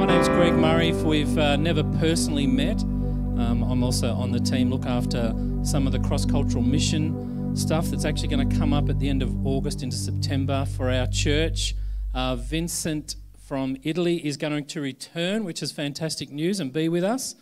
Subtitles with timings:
[0.00, 0.88] My name's Greg Murray.
[0.88, 5.86] If we've uh, never personally met, um, I'm also on the team, look after some
[5.86, 9.22] of the cross cultural mission stuff that's actually going to come up at the end
[9.22, 11.74] of August into September for our church.
[12.14, 13.16] Uh, Vincent
[13.46, 17.34] from Italy is going to return, which is fantastic news, and be with us.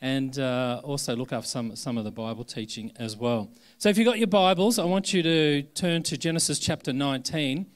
[0.00, 3.50] And uh, also look after some, some of the Bible teaching as well.
[3.76, 7.66] So, if you've got your Bibles, I want you to turn to Genesis chapter 19.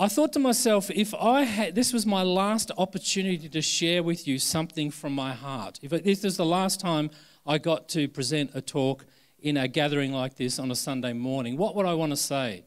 [0.00, 4.28] I thought to myself, if I had, this was my last opportunity to share with
[4.28, 5.80] you something from my heart.
[5.82, 7.10] If this is the last time
[7.44, 9.04] I got to present a talk
[9.40, 12.64] in a gathering like this on a Sunday morning, what would I want to say?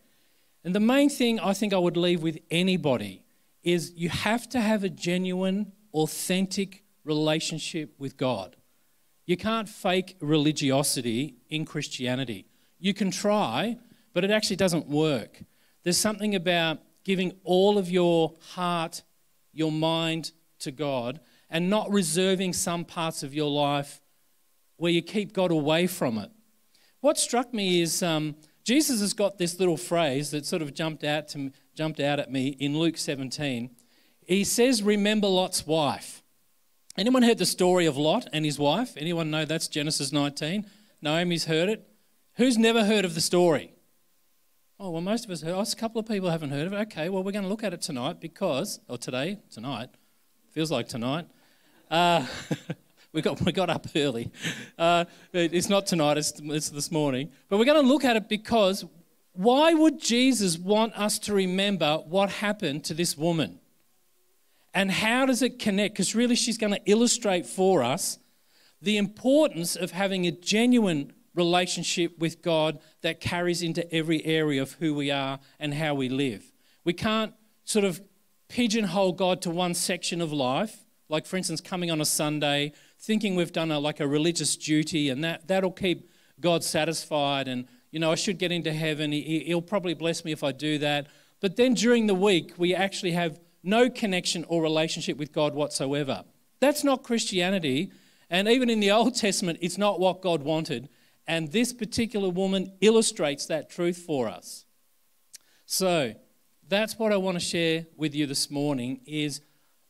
[0.66, 3.24] And the main thing I think I would leave with anybody
[3.64, 8.58] is you have to have a genuine, authentic relationship with God.
[9.26, 12.48] You can't fake religiosity in Christianity.
[12.78, 13.78] You can try,
[14.14, 15.44] but it actually doesn't work.
[15.84, 19.04] There's something about giving all of your heart,
[19.54, 21.20] your mind to God,
[21.50, 24.02] and not reserving some parts of your life
[24.78, 26.32] where you keep God away from it.
[27.02, 31.04] What struck me is um, Jesus has got this little phrase that sort of jumped
[31.04, 33.70] out, to, jumped out at me in Luke 17.
[34.26, 36.24] He says, Remember Lot's wife.
[36.98, 38.94] Anyone heard the story of Lot and his wife?
[38.98, 40.66] Anyone know that's Genesis 19?
[41.02, 41.88] Naomi's heard it.
[42.36, 43.71] Who's never heard of the story?
[44.84, 45.44] Oh, well, most of us
[45.74, 46.78] a couple of people haven't heard of it.
[46.78, 49.90] Okay, well, we're going to look at it tonight because, or today, tonight,
[50.50, 51.28] feels like tonight.
[51.92, 52.26] Uh,
[53.14, 54.32] we, got, we got up early.
[54.80, 57.30] Uh, it's not tonight, it's, it's this morning.
[57.48, 58.84] But we're going to look at it because
[59.34, 63.60] why would Jesus want us to remember what happened to this woman?
[64.74, 65.94] And how does it connect?
[65.94, 68.18] Because really, she's going to illustrate for us
[68.82, 74.74] the importance of having a genuine relationship with God that carries into every area of
[74.74, 76.52] who we are and how we live.
[76.84, 78.02] We can't sort of
[78.50, 83.36] pigeonhole God to one section of life, like for instance, coming on a Sunday, thinking
[83.36, 86.10] we've done a, like a religious duty and that, that'll keep
[86.40, 89.12] God satisfied and, you know, I should get into heaven.
[89.12, 91.08] He, he'll probably bless me if I do that.
[91.40, 96.24] But then during the week, we actually have no connection or relationship with God whatsoever.
[96.60, 97.92] That's not Christianity.
[98.30, 100.90] And even in the Old Testament, it's not what God wanted.
[101.32, 104.66] And this particular woman illustrates that truth for us.
[105.66, 106.14] So,
[106.68, 109.40] that's what I want to share with you this morning is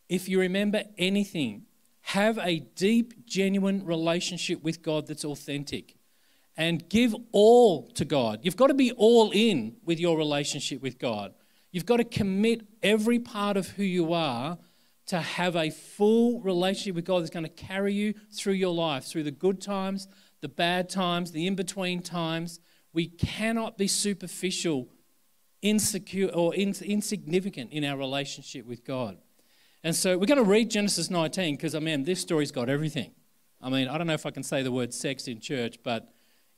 [0.08, 1.64] if you remember anything,
[2.02, 5.96] have a deep, genuine relationship with God that's authentic
[6.56, 8.42] and give all to God.
[8.44, 11.34] You've got to be all in with your relationship with God.
[11.72, 14.60] You've got to commit every part of who you are
[15.12, 19.04] to have a full relationship with God that's going to carry you through your life,
[19.04, 20.08] through the good times,
[20.40, 22.62] the bad times, the in between times.
[22.94, 24.88] We cannot be superficial,
[25.62, 29.18] insecure, or insignificant in our relationship with God.
[29.84, 33.12] And so we're going to read Genesis 19 because, I mean, this story's got everything.
[33.62, 36.10] I mean, I don't know if I can say the word sex in church, but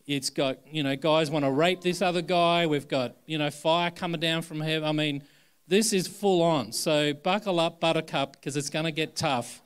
[0.05, 2.67] it's got, you know, guys want to rape this other guy.
[2.67, 4.87] We've got, you know, fire coming down from heaven.
[4.87, 5.23] I mean,
[5.67, 6.71] this is full on.
[6.71, 9.61] So buckle up, buttercup, because it's going to get tough.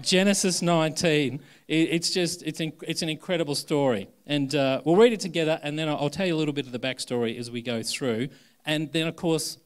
[0.00, 1.40] Genesis 19.
[1.68, 4.08] It's just, it's, it's an incredible story.
[4.26, 6.72] And uh, we'll read it together, and then I'll tell you a little bit of
[6.72, 8.28] the backstory as we go through.
[8.64, 9.58] And then, of course,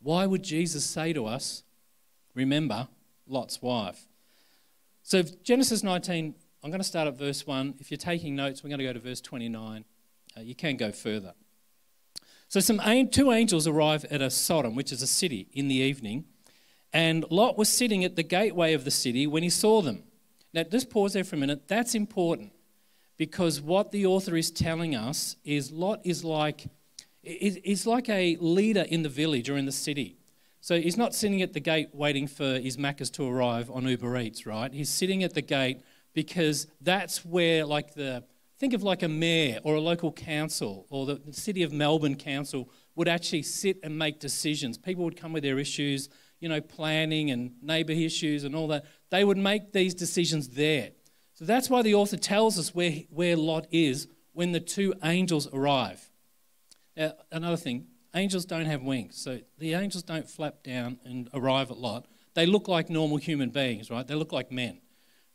[0.00, 1.62] why would Jesus say to us,
[2.34, 2.88] remember
[3.26, 4.06] Lot's wife?
[5.02, 7.74] So, Genesis 19, I'm going to start at verse 1.
[7.78, 9.84] If you're taking notes, we're going to go to verse 29.
[10.36, 11.34] Uh, you can go further.
[12.48, 12.80] So, some
[13.10, 16.24] two angels arrive at a Sodom, which is a city, in the evening.
[16.92, 20.04] And Lot was sitting at the gateway of the city when he saw them.
[20.54, 21.68] Now, just pause there for a minute.
[21.68, 22.52] That's important
[23.16, 26.68] because what the author is telling us is Lot is like,
[27.22, 30.16] is like a leader in the village or in the city.
[30.60, 34.18] So he's not sitting at the gate waiting for his Maccas to arrive on Uber
[34.18, 34.72] Eats, right?
[34.72, 35.80] He's sitting at the gate
[36.14, 38.24] because that's where, like, the
[38.58, 42.70] think of like a mayor or a local council or the city of Melbourne council
[42.94, 44.78] would actually sit and make decisions.
[44.78, 46.08] People would come with their issues
[46.40, 50.90] you know, planning and neighbour issues and all that, they would make these decisions there.
[51.34, 55.48] So that's why the author tells us where, where Lot is when the two angels
[55.52, 56.10] arrive.
[56.96, 59.16] Now, another thing, angels don't have wings.
[59.16, 62.06] So the angels don't flap down and arrive at Lot.
[62.34, 64.06] They look like normal human beings, right?
[64.06, 64.80] They look like men.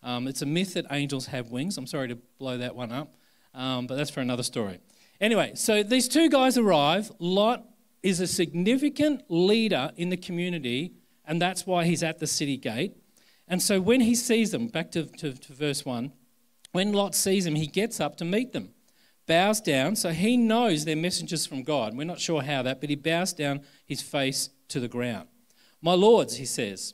[0.03, 1.77] Um, it's a myth that angels have wings.
[1.77, 3.15] I'm sorry to blow that one up,
[3.53, 4.79] um, but that's for another story.
[5.19, 7.11] Anyway, so these two guys arrive.
[7.19, 7.63] Lot
[8.01, 10.93] is a significant leader in the community,
[11.25, 12.95] and that's why he's at the city gate.
[13.47, 16.11] And so when he sees them, back to, to, to verse 1,
[16.71, 18.69] when Lot sees them, he gets up to meet them,
[19.27, 21.95] bows down, so he knows they're messengers from God.
[21.95, 25.27] We're not sure how that, but he bows down his face to the ground.
[25.81, 26.93] My lords, he says,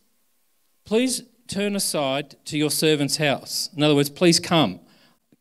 [0.84, 3.70] please turn aside to your servant's house.
[3.76, 4.80] In other words, please come.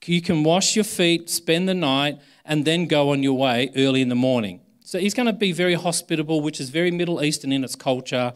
[0.04, 4.02] You can wash your feet, spend the night, and then go on your way early
[4.02, 4.60] in the morning.
[4.84, 8.32] So he's going to be very hospitable, which is very Middle Eastern in its culture.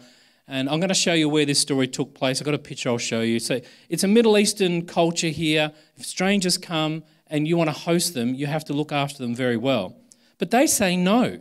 [0.48, 2.40] And I'm going to show you where this story took place.
[2.40, 3.38] I've got a picture I'll show you.
[3.38, 5.70] So it's a Middle Eastern culture here.
[5.96, 9.34] If strangers come and you want to host them, you have to look after them
[9.34, 9.96] very well.
[10.38, 11.38] But they say no.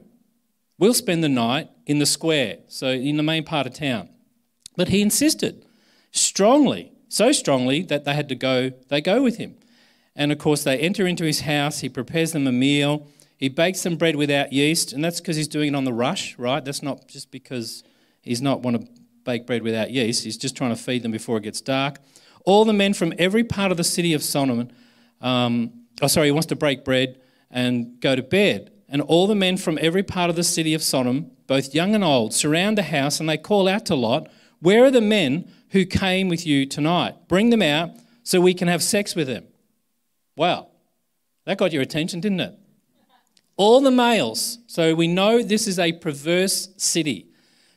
[0.78, 4.10] We'll spend the night in the square, so in the main part of town.
[4.78, 5.66] But he insisted
[6.12, 9.56] strongly, so strongly that they had to go, they go with him.
[10.16, 13.08] And of course, they enter into his house, he prepares them a meal,
[13.38, 16.38] he bakes them bread without yeast, and that's because he's doing it on the rush,
[16.38, 16.64] right?
[16.64, 17.84] That's not just because
[18.22, 18.88] he's not want to
[19.24, 22.00] bake bread without yeast, he's just trying to feed them before it gets dark.
[22.46, 24.72] All the men from every part of the city of Solomon,
[25.22, 25.72] um,
[26.02, 27.20] oh, sorry, he wants to break bread
[27.52, 28.72] and go to bed.
[28.88, 32.04] And all the men from every part of the city of Sodom, both young and
[32.04, 34.30] old, surround the house and they call out to Lot,
[34.60, 37.16] Where are the men who came with you tonight?
[37.28, 37.92] Bring them out
[38.24, 39.46] so we can have sex with them.
[40.36, 40.68] Wow,
[41.46, 42.56] that got your attention, didn't it?
[43.58, 44.60] All the males.
[44.68, 47.28] So we know this is a perverse city.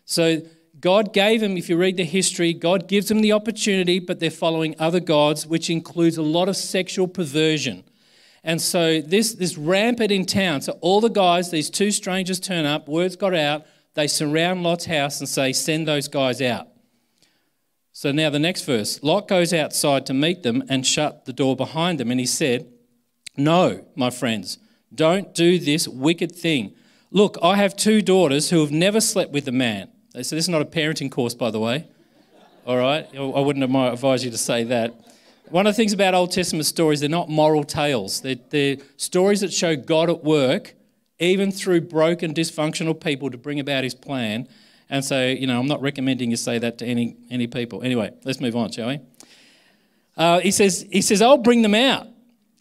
[0.04, 0.42] So
[0.78, 4.30] God gave them, if you read the history, God gives them the opportunity, but they're
[4.30, 7.84] following other gods, which includes a lot of sexual perversion.
[8.44, 10.60] And so this, this rampant in town.
[10.62, 14.86] So all the guys, these two strangers turn up, words got out, they surround Lot's
[14.86, 16.68] house and say, Send those guys out.
[18.02, 21.54] So now the next verse Lot goes outside to meet them and shut the door
[21.54, 22.10] behind them.
[22.10, 22.66] And he said,
[23.36, 24.58] No, my friends,
[24.92, 26.74] don't do this wicked thing.
[27.12, 29.88] Look, I have two daughters who have never slept with a man.
[30.14, 31.86] So this is not a parenting course, by the way.
[32.66, 33.06] All right?
[33.14, 34.92] I wouldn't advise you to say that.
[35.50, 38.20] One of the things about Old Testament stories, they're not moral tales.
[38.20, 40.74] They're, they're stories that show God at work,
[41.20, 44.48] even through broken, dysfunctional people to bring about his plan.
[44.92, 47.82] And so, you know, I'm not recommending you say that to any, any people.
[47.82, 49.00] Anyway, let's move on, shall we?
[50.18, 52.08] Uh, he, says, he says, I'll bring them out.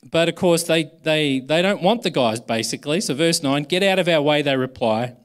[0.10, 3.02] But of course, they, they, they don't want the guys, basically.
[3.02, 5.18] So, verse 9, get out of our way, they reply.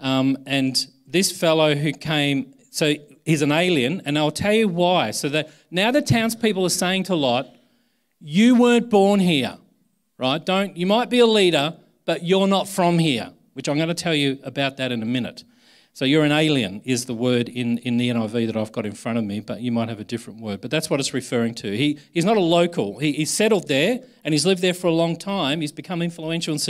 [0.00, 2.94] Um, and this fellow who came, so
[3.26, 5.10] he's an alien, and I'll tell you why.
[5.10, 7.54] So that now the townspeople are saying to Lot,
[8.18, 9.58] You weren't born here,
[10.16, 10.42] right?
[10.42, 11.76] Don't you might be a leader,
[12.06, 15.06] but you're not from here, which I'm going to tell you about that in a
[15.06, 15.44] minute.
[15.98, 18.92] So you're an alien is the word in, in the NIV that I've got in
[18.92, 20.60] front of me, but you might have a different word.
[20.60, 21.76] But that's what it's referring to.
[21.76, 23.00] He, he's not a local.
[23.00, 25.60] He, he's settled there and he's lived there for a long time.
[25.60, 26.60] He's become influential and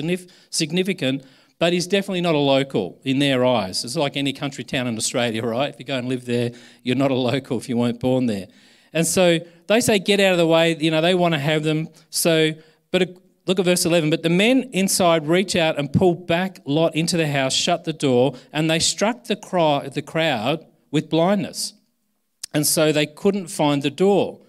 [0.49, 1.27] significant,
[1.59, 3.85] but he's definitely not a local in their eyes.
[3.85, 5.69] It's like any country town in Australia, right?
[5.69, 6.53] If you go and live there,
[6.83, 8.47] you're not a local if you weren't born there.
[8.95, 10.75] And so they say, get out of the way.
[10.75, 11.91] You know, they want to have them.
[12.09, 12.53] So,
[12.91, 13.15] but
[13.49, 14.11] look at verse 11.
[14.11, 17.93] But the men inside reach out and pull back Lot into the house, shut the
[17.93, 21.73] door, and they struck the, the crowd with blindness.
[22.55, 24.41] And so they couldn't find the door.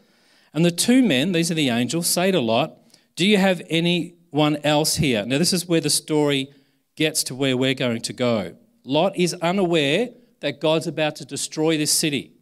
[0.54, 2.78] And the two men, these are the angels, say to Lot,
[3.16, 5.26] Do you have anyone else here?
[5.26, 6.54] Now, this is where the story
[6.96, 8.56] gets to where we're going to go.
[8.84, 10.10] Lot is unaware
[10.42, 12.34] that God's about to destroy this city.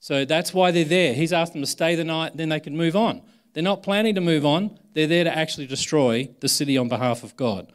[0.00, 1.14] So that's why they're there.
[1.14, 3.22] He's asked them to stay the night, then they can move on.
[3.52, 7.22] They're not planning to move on, they're there to actually destroy the city on behalf
[7.22, 7.72] of God.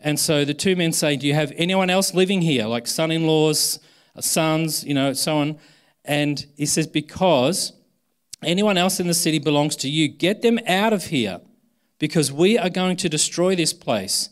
[0.00, 3.10] And so the two men say, Do you have anyone else living here, like son
[3.10, 3.78] in laws,
[4.14, 5.58] uh, sons, you know, so on?
[6.04, 7.72] And he says, Because
[8.42, 11.40] anyone else in the city belongs to you, get them out of here,
[11.98, 14.30] because we are going to destroy this place.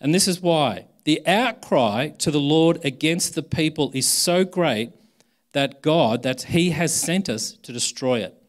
[0.00, 4.92] And this is why the outcry to the Lord against the people is so great
[5.52, 8.40] that God, that He has sent us to destroy it.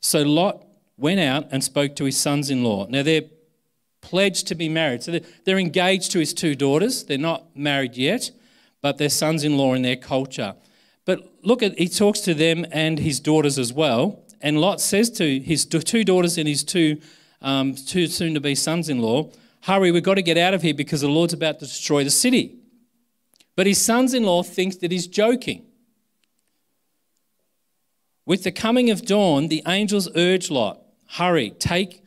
[0.00, 0.65] So Lot
[0.96, 2.86] went out and spoke to his sons in law.
[2.88, 3.22] Now they're
[4.00, 5.02] pledged to be married.
[5.02, 7.04] So they're engaged to his two daughters.
[7.04, 8.30] They're not married yet,
[8.80, 10.54] but they're sons in law in their culture.
[11.04, 14.22] But look at, he talks to them and his daughters as well.
[14.40, 17.00] And Lot says to his two daughters and his two,
[17.42, 19.30] um, two soon to be sons in law,
[19.62, 22.10] Hurry, we've got to get out of here because the Lord's about to destroy the
[22.10, 22.54] city.
[23.56, 25.64] But his sons in law thinks that he's joking.
[28.24, 32.02] With the coming of dawn, the angels urge Lot, Hurry, take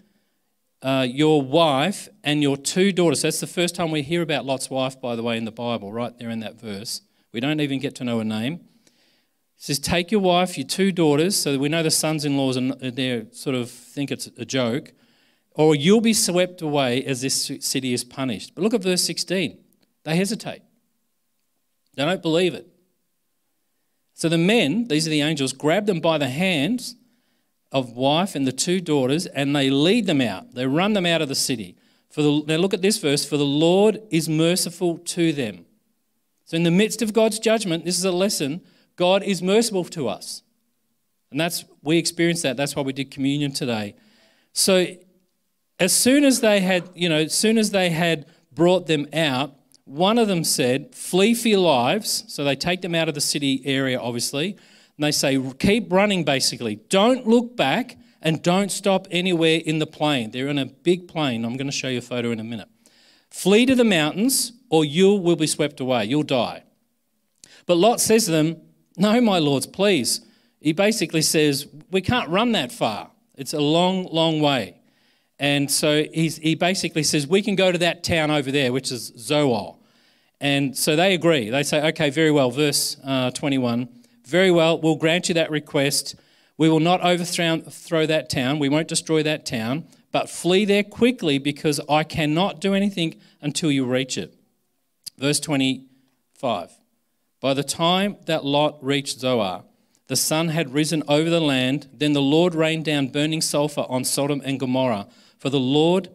[0.81, 3.21] uh, your wife and your two daughters.
[3.21, 5.91] That's the first time we hear about Lot's wife, by the way, in the Bible,
[5.91, 7.01] right there in that verse.
[7.31, 8.61] We don't even get to know her name.
[8.85, 8.91] It
[9.57, 12.71] says, Take your wife, your two daughters, so we know the sons in laws and
[12.79, 14.93] they sort of think it's a joke
[15.59, 18.55] or you'll be swept away as this city is punished.
[18.55, 19.57] But look at verse 16.
[20.05, 20.61] They hesitate,
[21.95, 22.65] they don't believe it.
[24.13, 26.95] So the men, these are the angels, grab them by the hands
[27.71, 30.55] of wife and the two daughters, and they lead them out.
[30.55, 31.75] They run them out of the city.
[32.09, 33.25] For the, now look at this verse.
[33.25, 35.65] For the Lord is merciful to them.
[36.45, 38.61] So in the midst of God's judgment, this is a lesson.
[38.95, 40.41] God is merciful to us.
[41.31, 42.57] And that's we experienced that.
[42.57, 43.95] That's why we did communion today.
[44.51, 44.87] So
[45.79, 49.53] as soon as they had, you know, as soon as they had brought them out,
[49.85, 52.23] one of them said, Flee for your lives.
[52.27, 54.57] So they take them out of the city area, obviously.
[54.99, 56.75] And they say, Keep running, basically.
[56.89, 60.31] Don't look back and don't stop anywhere in the plain.
[60.31, 61.45] They're in a big plain.
[61.45, 62.67] I'm going to show you a photo in a minute.
[63.29, 66.03] Flee to the mountains, or you will be swept away.
[66.03, 66.63] You'll die.
[67.65, 68.57] But Lot says to them,
[68.97, 70.19] No, my lords, please.
[70.59, 73.09] He basically says, We can't run that far.
[73.37, 74.81] It's a long, long way.
[75.39, 79.13] And so he basically says, We can go to that town over there, which is
[79.17, 79.77] Zoar.
[80.41, 81.49] And so they agree.
[81.49, 82.51] They say, Okay, very well.
[82.51, 83.87] Verse uh, 21
[84.29, 86.13] Very well, we'll grant you that request.
[86.55, 88.59] We will not overthrow that town.
[88.59, 93.71] We won't destroy that town, but flee there quickly because I cannot do anything until
[93.71, 94.35] you reach it.
[95.17, 96.71] Verse 25.
[97.41, 99.63] By the time that Lot reached Zoar,
[100.05, 101.87] the sun had risen over the land.
[101.91, 105.07] Then the Lord rained down burning sulfur on Sodom and Gomorrah.
[105.39, 106.09] For the Lord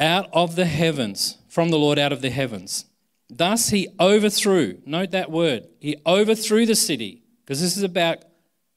[0.00, 2.86] out of the heavens, from the Lord out of the heavens.
[3.30, 8.24] Thus he overthrew, note that word, he overthrew the city, because this is about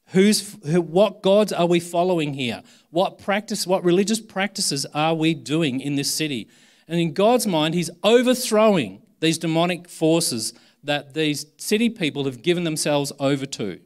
[0.08, 2.62] who's, who, what gods are we following here?
[2.90, 6.48] What practice, what religious practices are we doing in this city?
[6.86, 12.64] And in God's mind, he's overthrowing these demonic forces that these city people have given
[12.64, 13.80] themselves over to.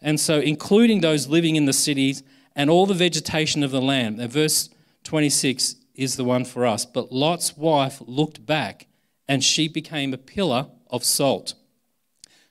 [0.00, 2.22] And so, including those living in the cities
[2.56, 4.18] and all the vegetation of the land.
[4.18, 4.70] Now, verse
[5.04, 6.84] 26 is the one for us.
[6.84, 8.86] But Lot's wife looked back,
[9.32, 11.54] and she became a pillar of salt.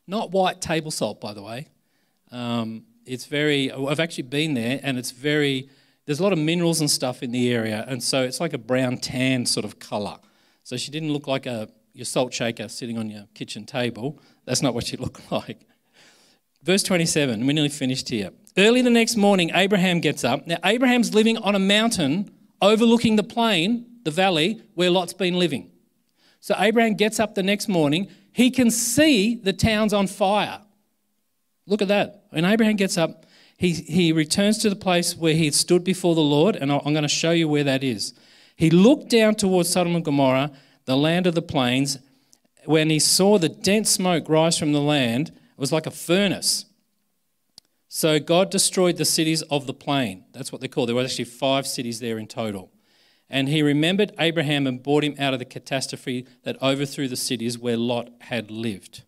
[0.07, 1.67] Not white table salt, by the way.
[2.31, 5.69] Um, it's very, I've actually been there, and it's very,
[6.07, 8.57] there's a lot of minerals and stuff in the area, and so it's like a
[8.57, 10.17] brown tan sort of colour.
[10.63, 14.19] So she didn't look like a your salt shaker sitting on your kitchen table.
[14.45, 15.67] That's not what she looked like.
[16.63, 18.31] Verse 27, we're nearly finished here.
[18.57, 20.47] Early the next morning, Abraham gets up.
[20.47, 25.70] Now, Abraham's living on a mountain overlooking the plain, the valley, where Lot's been living.
[26.41, 28.09] So, Abraham gets up the next morning.
[28.33, 30.61] He can see the town's on fire.
[31.65, 32.25] Look at that.
[32.31, 33.25] When Abraham gets up,
[33.57, 36.81] he, he returns to the place where he had stood before the Lord, and I'm
[36.81, 38.13] going to show you where that is.
[38.55, 40.51] He looked down towards Sodom and Gomorrah,
[40.85, 41.99] the land of the plains.
[42.65, 46.65] When he saw the dense smoke rise from the land, it was like a furnace.
[47.87, 50.25] So God destroyed the cities of the plain.
[50.31, 50.85] That's what they call.
[50.85, 52.71] There were actually five cities there in total.
[53.31, 57.57] And he remembered Abraham and brought him out of the catastrophe that overthrew the cities
[57.57, 59.03] where Lot had lived.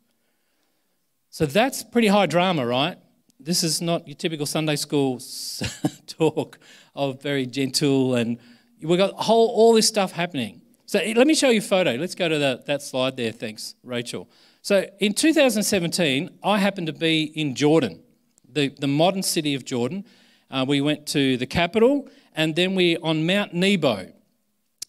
[1.29, 2.97] So that's pretty high drama, right?
[3.37, 5.19] This is not your typical Sunday school
[6.07, 6.57] talk
[6.95, 8.37] of very gentle and
[8.81, 10.61] we've got whole, all this stuff happening.
[10.85, 11.95] So let me show you a photo.
[11.95, 13.33] Let's go to that, that slide there.
[13.33, 14.29] Thanks, Rachel.
[14.61, 18.01] So in 2017, I happened to be in Jordan,
[18.47, 20.05] the, the modern city of Jordan.
[20.49, 24.11] Uh, we went to the capital and then we're on Mount Nebo.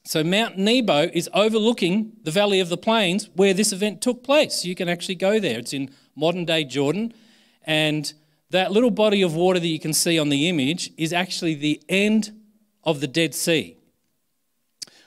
[0.04, 4.64] So Mount Nebo is overlooking the Valley of the Plains where this event took place.
[4.64, 5.58] You can actually go there.
[5.58, 7.14] It's in modern day Jordan.
[7.62, 8.12] And
[8.50, 11.82] that little body of water that you can see on the image is actually the
[11.88, 12.38] end
[12.84, 13.78] of the Dead Sea.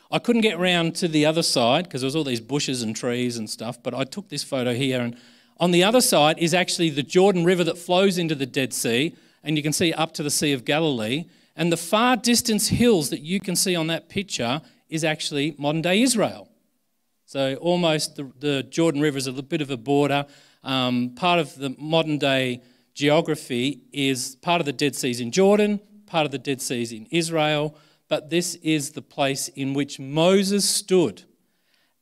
[0.09, 2.95] I couldn't get round to the other side because there was all these bushes and
[2.95, 5.15] trees and stuff, but I took this photo here and
[5.59, 9.15] on the other side is actually the Jordan River that flows into the Dead Sea
[9.43, 11.25] and you can see up to the Sea of Galilee
[11.57, 15.81] and the far distance hills that you can see on that picture is actually modern
[15.81, 16.47] day Israel.
[17.25, 20.25] So almost the, the Jordan River is a bit of a border.
[20.63, 22.61] Um, part of the modern day
[22.93, 27.07] geography is part of the Dead Sea in Jordan, part of the Dead Sea in
[27.11, 27.75] Israel,
[28.07, 31.23] but this is the place in which Moses stood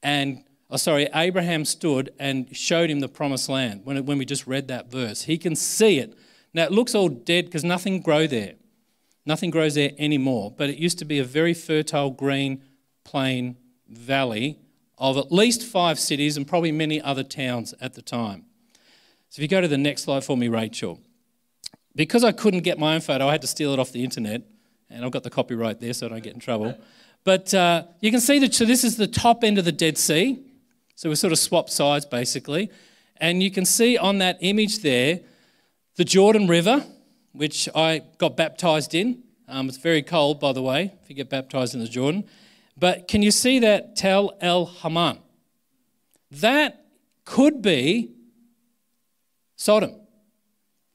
[0.03, 4.45] and, oh, sorry, Abraham stood and showed him the promised land when, when we just
[4.45, 5.23] read that verse.
[5.23, 6.15] He can see it.
[6.53, 8.53] Now, it looks all dead because nothing grow there.
[9.25, 12.61] Nothing grows there anymore, but it used to be a very fertile green
[13.03, 14.59] plain valley
[14.97, 18.45] of at least five cities and probably many other towns at the time.
[19.29, 20.99] So if you go to the next slide for me, Rachel.
[21.95, 24.43] Because I couldn't get my own photo, I had to steal it off the internet
[24.89, 26.77] and I've got the copyright there so I don't get in trouble.
[27.23, 29.97] But uh, you can see that so this is the top end of the Dead
[29.97, 30.39] Sea.
[30.95, 32.69] So we sort of swapped sides basically.
[33.17, 35.21] And you can see on that image there
[35.95, 36.85] the Jordan River,
[37.35, 39.23] which I got baptized in.
[39.47, 42.23] Um, it's very cold, by the way, if you get baptized in the Jordan.
[42.77, 45.19] But can you see that Tel El Haman?
[46.31, 46.85] That
[47.23, 48.11] could be
[49.55, 49.95] Sodom.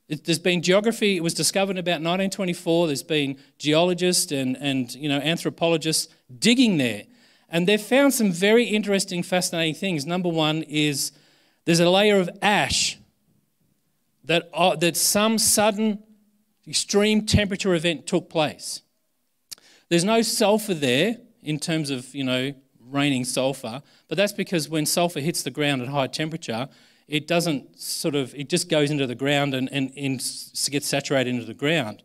[0.09, 2.89] It, there's been geography, it was discovered in about 1924.
[2.89, 7.05] There's been geologists and, and you know, anthropologists digging there.
[7.49, 10.07] And they've found some very interesting, fascinating things.
[10.07, 11.13] Number one is
[11.65, 12.99] there's a layer of ash
[14.25, 16.03] that, uh, that some sudden
[16.67, 18.83] extreme temperature event took place.
[19.89, 24.87] There's no sulfur there in terms of, you know, raining sulfur, but that's because when
[24.87, 26.69] sulfur hits the ground at high temperature,
[27.09, 30.19] it doesn't sort of, it just goes into the ground and, and, and
[30.71, 32.03] gets saturated into the ground.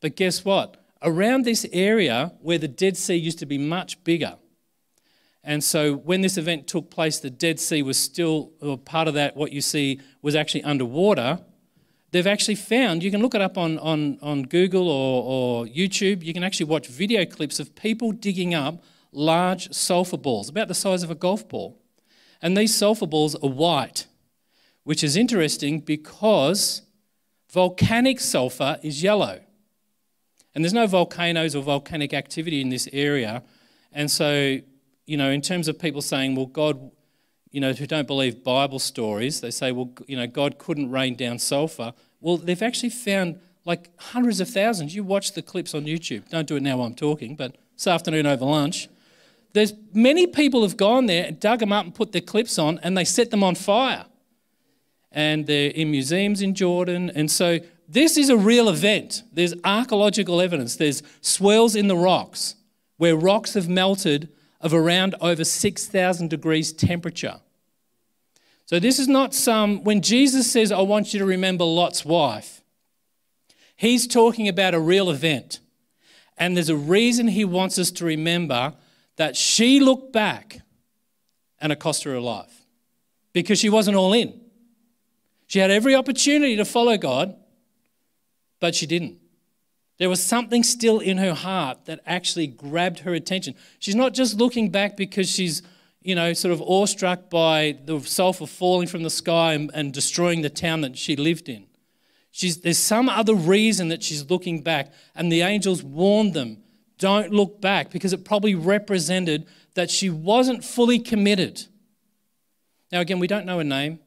[0.00, 0.84] But guess what?
[1.02, 4.36] Around this area where the Dead Sea used to be much bigger,
[5.44, 8.48] and so when this event took place, the Dead Sea was still,
[8.84, 11.40] part of that, what you see was actually underwater.
[12.10, 16.22] They've actually found, you can look it up on, on, on Google or, or YouTube,
[16.22, 20.74] you can actually watch video clips of people digging up large sulfur balls, about the
[20.74, 21.78] size of a golf ball.
[22.40, 24.06] And these sulfur balls are white,
[24.84, 26.82] which is interesting because
[27.50, 29.40] volcanic sulfur is yellow.
[30.54, 33.42] And there's no volcanoes or volcanic activity in this area.
[33.92, 34.58] And so,
[35.06, 36.90] you know, in terms of people saying, well, God,
[37.50, 41.14] you know, who don't believe Bible stories, they say, well, you know, God couldn't rain
[41.14, 41.92] down sulfur.
[42.20, 44.94] Well, they've actually found like hundreds of thousands.
[44.94, 46.28] You watch the clips on YouTube.
[46.28, 48.88] Don't do it now while I'm talking, but this afternoon over lunch.
[49.52, 52.78] There's many people have gone there and dug them up and put their clips on
[52.82, 54.04] and they set them on fire.
[55.10, 57.10] And they're in museums in Jordan.
[57.14, 59.22] And so this is a real event.
[59.32, 60.76] There's archaeological evidence.
[60.76, 62.56] There's swells in the rocks
[62.98, 64.28] where rocks have melted
[64.60, 67.40] of around over 6,000 degrees temperature.
[68.66, 72.62] So this is not some, when Jesus says, I want you to remember Lot's wife,
[73.76, 75.60] he's talking about a real event.
[76.36, 78.74] And there's a reason he wants us to remember
[79.16, 80.60] that she looked back
[81.60, 82.66] and it cost her her life
[83.32, 84.38] because she wasn't all in.
[85.46, 87.34] She had every opportunity to follow God,
[88.60, 89.18] but she didn't.
[89.98, 93.54] There was something still in her heart that actually grabbed her attention.
[93.80, 95.60] She's not just looking back because she's,
[96.02, 100.42] you know, sort of awestruck by the sulfur falling from the sky and, and destroying
[100.42, 101.66] the town that she lived in.
[102.30, 106.62] She's, there's some other reason that she's looking back, and the angels warned them
[106.98, 111.64] don't look back because it probably represented that she wasn't fully committed.
[112.90, 114.00] Now, again, we don't know her name.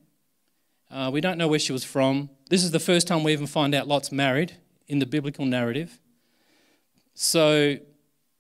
[0.90, 2.30] Uh, we don't know where she was from.
[2.50, 4.58] This is the first time we even find out Lot's married
[4.92, 6.00] in the biblical narrative.
[7.14, 7.78] So,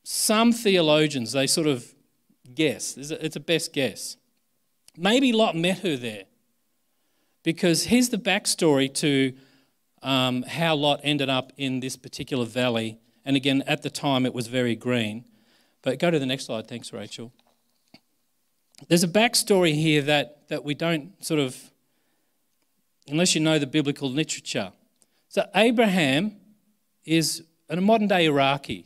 [0.03, 1.85] some theologians, they sort of
[2.53, 4.17] guess, it's a best guess.
[4.97, 6.25] Maybe Lot met her there.
[7.43, 9.33] Because here's the backstory to
[10.03, 14.33] um, how Lot ended up in this particular valley and again, at the time, it
[14.33, 15.25] was very green.
[15.81, 16.67] But go to the next slide.
[16.67, 17.31] Thanks, Rachel.
[18.87, 21.55] There's a backstory here that, that we don't sort of,
[23.07, 24.71] unless you know the biblical literature.
[25.29, 26.37] So, Abraham
[27.11, 28.85] is a modern day Iraqi.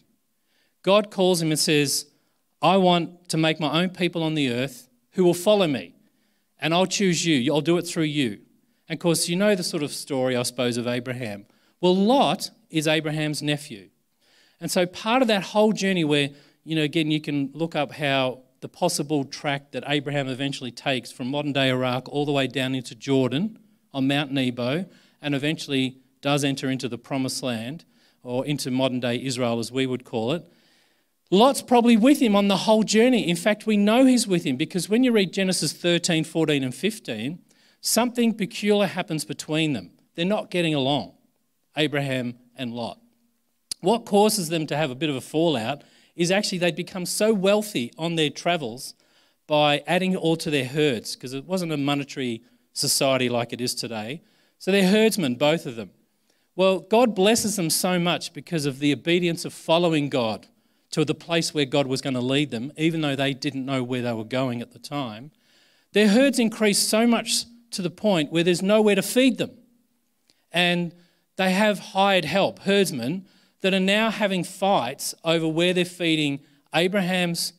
[0.81, 2.07] God calls him and says,
[2.59, 5.93] I want to make my own people on the earth who will follow me,
[6.59, 7.53] and I'll choose you.
[7.53, 8.39] I'll do it through you.
[8.89, 11.45] And of course, you know the sort of story, I suppose, of Abraham.
[11.81, 13.89] Well, Lot is Abraham's nephew.
[14.59, 16.31] And so part of that whole journey where,
[16.63, 21.11] you know, again, you can look up how the possible track that Abraham eventually takes
[21.11, 23.59] from modern day Iraq all the way down into Jordan
[23.93, 24.85] on Mount Nebo
[25.21, 27.85] and eventually does enter into the promised land
[28.25, 30.45] or into modern day Israel as we would call it.
[31.31, 33.27] Lot's probably with him on the whole journey.
[33.27, 36.73] In fact, we know he's with him because when you read Genesis 13, 14, and
[36.73, 37.39] 15,
[37.81, 39.91] something peculiar happens between them.
[40.15, 41.13] They're not getting along,
[41.75, 42.99] Abraham and Lot.
[43.81, 45.83] What causes them to have a bit of a fallout
[46.15, 48.93] is actually they'd become so wealthy on their travels
[49.47, 52.41] by adding all to their herds, because it wasn't a monetary
[52.73, 54.21] society like it is today.
[54.57, 55.91] So they're herdsmen, both of them.
[56.55, 60.47] Well, God blesses them so much because of the obedience of following God
[60.91, 63.83] to the place where God was going to lead them, even though they didn't know
[63.83, 65.31] where they were going at the time.
[65.91, 69.51] Their herds increased so much to the point where there's nowhere to feed them.
[70.51, 70.93] And
[71.35, 73.25] they have hired help, herdsmen,
[73.59, 76.39] that are now having fights over where they're feeding
[76.73, 77.53] Abraham's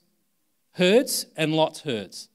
[0.72, 2.28] herds and Lot's herds.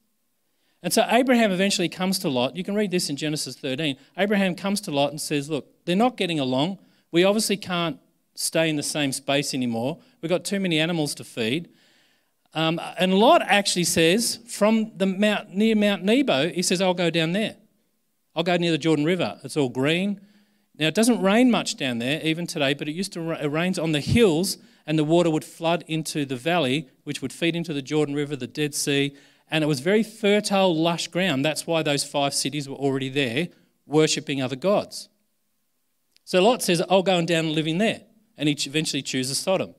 [0.84, 2.56] And so Abraham eventually comes to Lot.
[2.56, 3.98] You can read this in Genesis 13.
[4.18, 6.80] Abraham comes to Lot and says, Look, they're not getting along.
[7.12, 8.00] We obviously can't
[8.36, 10.00] stay in the same space anymore.
[10.22, 11.70] We've got too many animals to feed.
[12.54, 17.10] Um, and Lot actually says, from the mount near Mount Nebo, he says, I'll go
[17.10, 17.56] down there.
[18.36, 19.40] I'll go near the Jordan River.
[19.44, 20.22] It's all green.
[20.78, 23.78] Now, it doesn't rain much down there, even today, but it used to it rains
[23.78, 27.74] on the hills, and the water would flood into the valley, which would feed into
[27.74, 29.16] the Jordan River, the Dead Sea,
[29.50, 31.44] and it was very fertile, lush ground.
[31.44, 33.50] That's why those five cities were already there,
[33.86, 35.10] worshipping other gods.
[36.32, 38.04] So Lot says, I'll go and down and live in there.
[38.38, 39.76] And he eventually chooses Sodom.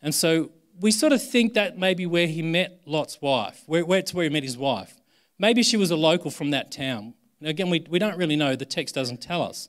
[0.00, 3.98] And so we sort of think that maybe where he met Lot's wife, where, where
[3.98, 5.00] it's where he met his wife.
[5.36, 7.14] Maybe she was a local from that town.
[7.40, 8.54] Now, again, we, we don't really know.
[8.54, 9.68] The text doesn't tell us.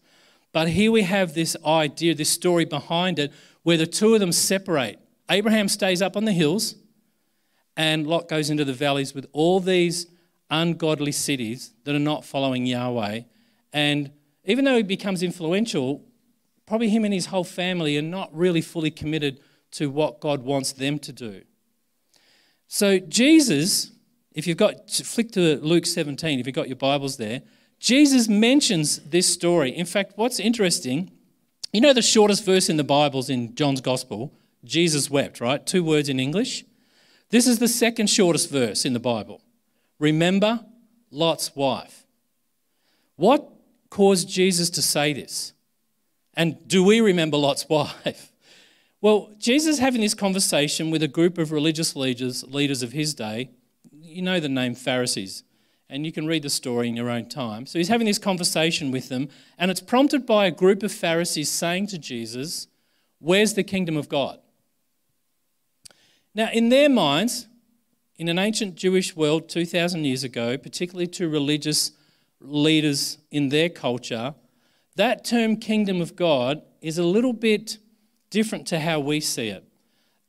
[0.52, 4.32] But here we have this idea, this story behind it, where the two of them
[4.32, 5.00] separate.
[5.28, 6.76] Abraham stays up on the hills,
[7.76, 10.06] and Lot goes into the valleys with all these
[10.52, 13.22] ungodly cities that are not following Yahweh.
[13.74, 14.12] And
[14.46, 16.06] even though he becomes influential,
[16.72, 20.72] probably him and his whole family are not really fully committed to what God wants
[20.72, 21.42] them to do.
[22.70, 23.92] So, Jesus,
[24.32, 27.42] if you've got, flick to Luke 17, if you've got your Bibles there,
[27.78, 29.76] Jesus mentions this story.
[29.76, 31.12] In fact, what's interesting,
[31.74, 35.66] you know, the shortest verse in the Bibles in John's Gospel Jesus wept, right?
[35.66, 36.64] Two words in English.
[37.32, 39.42] This is the second shortest verse in the Bible.
[40.00, 40.64] Remember
[41.12, 42.06] Lot's wife.
[43.18, 43.46] What
[43.90, 45.52] caused Jesus to say this?
[46.36, 48.32] And do we remember Lot's wife?
[49.02, 53.50] Well, Jesus having this conversation with a group of religious leaders, leaders of his day.
[53.92, 55.44] You know the name Pharisees,
[55.90, 57.66] and you can read the story in your own time.
[57.66, 61.50] So he's having this conversation with them, and it's prompted by a group of Pharisees
[61.50, 62.68] saying to Jesus,
[63.20, 64.40] Where's the kingdom of God?
[66.34, 67.48] Now, in their minds,
[68.18, 71.92] in an ancient Jewish world 2,000 years ago, particularly to religious
[72.40, 74.36] leaders in their culture,
[74.96, 77.78] that term kingdom of God is a little bit
[78.30, 79.64] different to how we see it.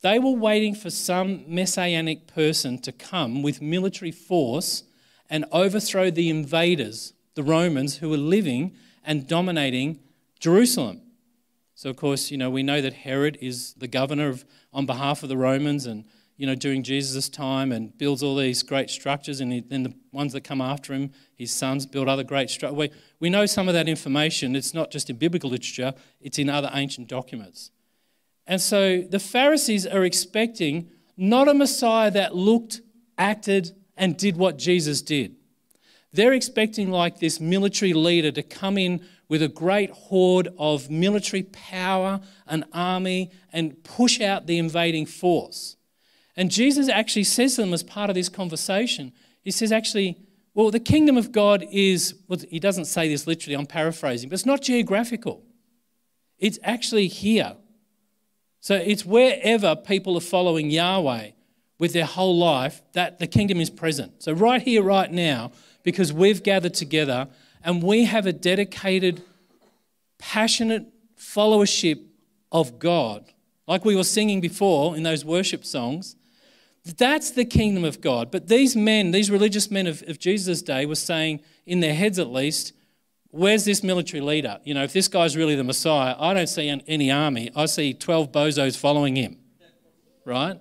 [0.01, 4.83] They were waiting for some messianic person to come with military force
[5.29, 9.99] and overthrow the invaders, the Romans, who were living and dominating
[10.39, 11.01] Jerusalem.
[11.75, 15.23] So, of course, you know, we know that Herod is the governor of, on behalf
[15.23, 16.05] of the Romans and,
[16.37, 19.39] you know, during Jesus' time and builds all these great structures.
[19.39, 22.77] And then the ones that come after him, his sons, build other great structures.
[22.77, 24.55] We, we know some of that information.
[24.55, 27.71] It's not just in biblical literature, it's in other ancient documents.
[28.47, 32.81] And so the Pharisees are expecting not a Messiah that looked,
[33.17, 35.35] acted, and did what Jesus did.
[36.11, 41.43] They're expecting, like this military leader, to come in with a great horde of military
[41.43, 45.75] power, an army, and push out the invading force.
[46.35, 49.11] And Jesus actually says to them as part of this conversation,
[49.43, 50.17] He says, actually,
[50.53, 54.35] well, the kingdom of God is, well, he doesn't say this literally, I'm paraphrasing, but
[54.35, 55.43] it's not geographical.
[56.37, 57.55] It's actually here.
[58.59, 61.31] So it's wherever people are following Yahweh
[61.79, 64.23] with their whole life that the kingdom is present.
[64.23, 65.51] So, right here, right now,
[65.83, 67.27] because we've gathered together
[67.63, 69.21] and we have a dedicated,
[70.17, 70.85] passionate
[71.17, 72.05] followership
[72.51, 73.25] of God,
[73.67, 76.15] like we were singing before in those worship songs.
[76.85, 78.29] That's the kingdom of God.
[78.29, 82.19] But these men, these religious men of, of Jesus' day, were saying, in their heads
[82.19, 82.73] at least,
[83.29, 84.59] where's this military leader?
[84.65, 87.51] You know, if this guy's really the Messiah, I don't see any army.
[87.55, 89.37] I see 12 bozos following him,
[90.25, 90.59] right?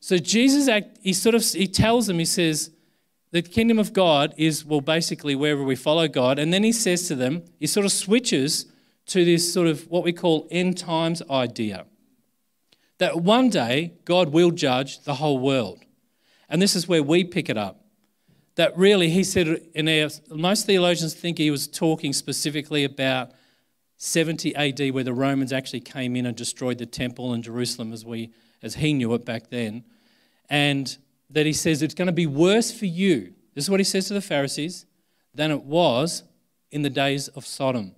[0.00, 0.68] So Jesus,
[1.00, 2.70] he sort of, he tells them, he says,
[3.30, 6.38] the kingdom of God is, well, basically wherever we follow God.
[6.38, 8.66] And then he says to them, he sort of switches
[9.06, 11.86] to this sort of what we call end times idea
[12.98, 15.80] that one day God will judge the whole world.
[16.48, 17.80] And this is where we pick it up.
[18.56, 23.32] That really, he said, in our, most theologians think he was talking specifically about
[23.96, 28.04] 70 AD, where the Romans actually came in and destroyed the temple in Jerusalem as,
[28.04, 28.30] we,
[28.62, 29.84] as he knew it back then.
[30.48, 30.96] And
[31.30, 33.34] that he says it's going to be worse for you.
[33.54, 34.86] This is what he says to the Pharisees
[35.34, 36.22] than it was
[36.70, 37.94] in the days of Sodom.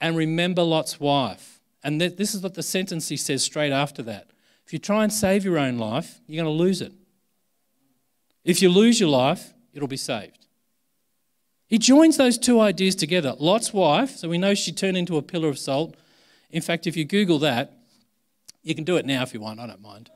[0.00, 1.57] And remember Lot's wife.
[1.84, 4.30] And this is what the sentence he says straight after that.
[4.66, 6.92] If you try and save your own life, you're going to lose it.
[8.44, 10.46] If you lose your life, it'll be saved.
[11.68, 13.34] He joins those two ideas together.
[13.38, 15.94] Lot's wife, so we know she turned into a pillar of salt.
[16.50, 17.72] In fact, if you Google that,
[18.62, 20.10] you can do it now if you want, I don't mind.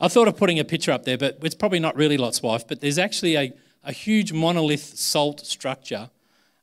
[0.00, 2.66] I thought of putting a picture up there, but it's probably not really Lot's wife.
[2.66, 3.52] But there's actually a,
[3.84, 6.10] a huge monolith salt structure,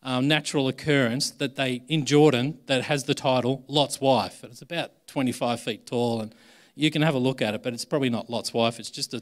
[0.08, 4.41] um, natural occurrence that they in Jordan that has the title Lot's wife.
[4.41, 6.34] And It's about 25 feet tall, and
[6.76, 7.62] you can have a look at it.
[7.62, 8.80] But it's probably not Lot's wife.
[8.80, 9.22] It's just a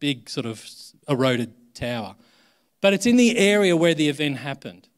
[0.00, 0.68] big sort of
[1.08, 2.16] eroded tower.
[2.80, 4.88] But it's in the area where the event happened.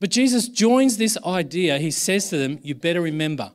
[0.00, 1.78] But Jesus joins this idea.
[1.78, 3.52] He says to them, You better remember.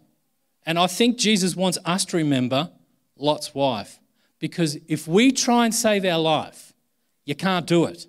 [0.65, 2.71] And I think Jesus wants us to remember
[3.17, 3.99] Lot's wife.
[4.39, 6.73] Because if we try and save our life,
[7.25, 8.07] you can't do it.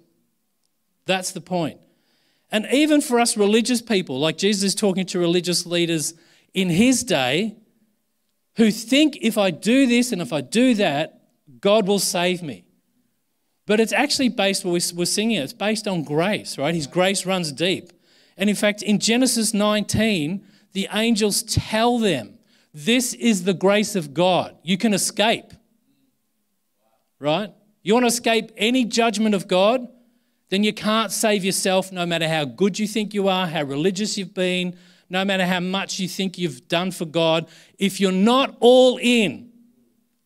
[1.06, 1.80] That's the point.
[2.54, 6.14] And even for us religious people, like Jesus is talking to religious leaders
[6.52, 7.56] in his day,
[8.56, 11.20] who think if I do this and if I do that,
[11.58, 12.64] God will save me.
[13.66, 16.72] But it's actually based, we're singing it, it's based on grace, right?
[16.72, 17.92] His grace runs deep.
[18.36, 22.38] And in fact, in Genesis 19, the angels tell them,
[22.72, 24.56] This is the grace of God.
[24.62, 25.52] You can escape
[27.24, 27.50] right?
[27.82, 29.88] You want to escape any judgment of God?
[30.50, 34.18] Then you can't save yourself no matter how good you think you are, how religious
[34.18, 34.76] you've been,
[35.10, 39.50] no matter how much you think you've done for God, if you're not all in,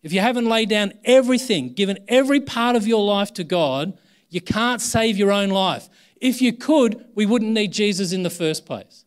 [0.02, 3.98] if you haven't laid down everything, given every part of your life to God,
[4.30, 5.88] you can't save your own life.
[6.20, 9.04] If you could, we wouldn't need Jesus in the first place.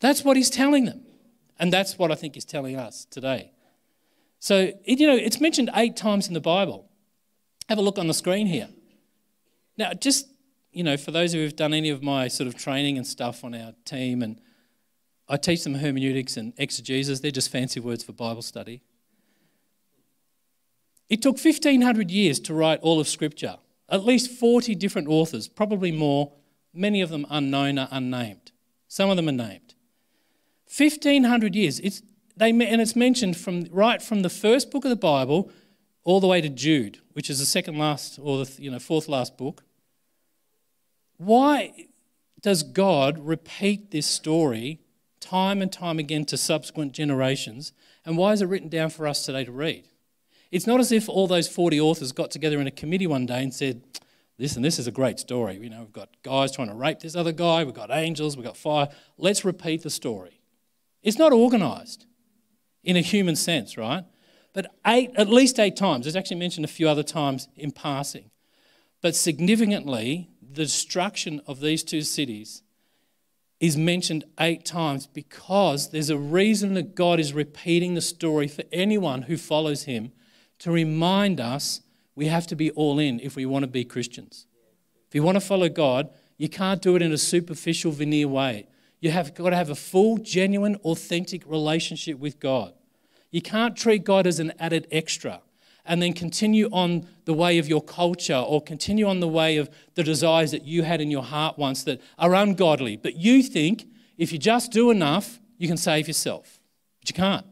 [0.00, 1.02] That's what he's telling them.
[1.58, 3.50] And that's what I think he's telling us today.
[4.38, 6.88] So, you know, it's mentioned eight times in the Bible.
[7.68, 8.68] Have a look on the screen here.
[9.78, 10.26] Now, just,
[10.72, 13.44] you know, for those who have done any of my sort of training and stuff
[13.44, 14.40] on our team, and
[15.28, 18.82] I teach them hermeneutics and exegesis, they're just fancy words for Bible study.
[21.08, 23.56] It took 1500 years to write all of Scripture.
[23.88, 26.32] At least 40 different authors, probably more,
[26.74, 28.52] many of them unknown or unnamed.
[28.88, 29.74] Some of them are named.
[30.76, 31.80] 1500 years.
[31.80, 32.02] It's,
[32.36, 35.50] they, and it's mentioned from right from the first book of the Bible
[36.04, 39.08] all the way to Jude, which is the second last or the you know, fourth
[39.08, 39.64] last book.
[41.18, 41.88] Why
[42.40, 44.80] does God repeat this story
[45.20, 47.72] time and time again to subsequent generations?
[48.04, 49.88] And why is it written down for us today to read?
[50.50, 53.42] It's not as if all those 40 authors got together in a committee one day
[53.42, 53.82] and said,
[54.38, 55.58] Listen, this is a great story.
[55.60, 58.46] You know, we've got guys trying to rape this other guy, we've got angels, we've
[58.46, 58.88] got fire.
[59.16, 60.40] Let's repeat the story.
[61.02, 62.06] It's not organized
[62.84, 64.04] in a human sense, right?
[64.52, 68.30] But eight, at least eight times, there's actually mentioned a few other times in passing.
[69.02, 72.62] But significantly, the destruction of these two cities
[73.60, 78.62] is mentioned eight times because there's a reason that God is repeating the story for
[78.72, 80.12] anyone who follows him
[80.60, 81.80] to remind us
[82.14, 84.46] we have to be all in if we want to be Christians.
[85.08, 88.68] If you want to follow God, you can't do it in a superficial veneer way.
[89.00, 92.74] You have got to have a full, genuine, authentic relationship with God.
[93.30, 95.40] You can't treat God as an added extra
[95.88, 99.70] and then continue on the way of your culture or continue on the way of
[99.94, 102.96] the desires that you had in your heart once that are ungodly.
[102.96, 103.86] But you think
[104.18, 106.60] if you just do enough, you can save yourself.
[107.00, 107.46] But you can't.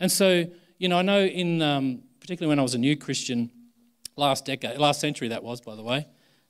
[0.00, 0.46] And so,
[0.78, 3.50] you know, I know in, um, particularly when I was a new Christian
[4.16, 6.06] last decade, last century that was, by the way,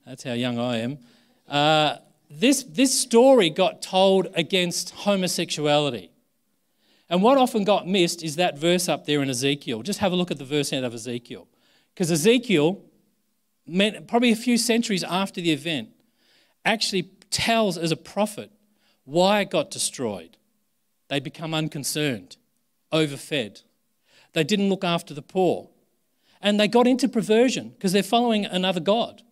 [0.06, 0.98] that's how young I am.
[1.48, 1.96] Uh,
[2.30, 6.12] this, this story got told against homosexuality.
[7.08, 9.82] And what often got missed is that verse up there in Ezekiel.
[9.82, 11.46] Just have a look at the verse out of Ezekiel.
[11.94, 12.82] Because Ezekiel,
[14.08, 15.90] probably a few centuries after the event,
[16.64, 18.50] actually tells as a prophet
[19.04, 20.36] why it got destroyed.
[21.08, 22.36] They become unconcerned,
[22.92, 23.62] overfed.
[24.32, 25.70] They didn't look after the poor.
[26.42, 29.22] And they got into perversion because they're following another God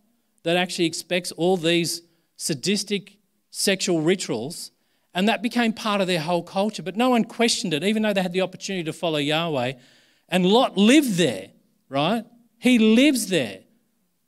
[0.45, 2.03] that actually expects all these
[2.37, 3.19] sadistic
[3.51, 4.71] sexual rituals,
[5.15, 6.83] and that became part of their whole culture.
[6.83, 9.75] But no one questioned it, even though they had the opportunity to follow Yahweh.
[10.29, 11.51] And Lot lived there,
[11.89, 12.25] right?
[12.59, 13.61] He lives there,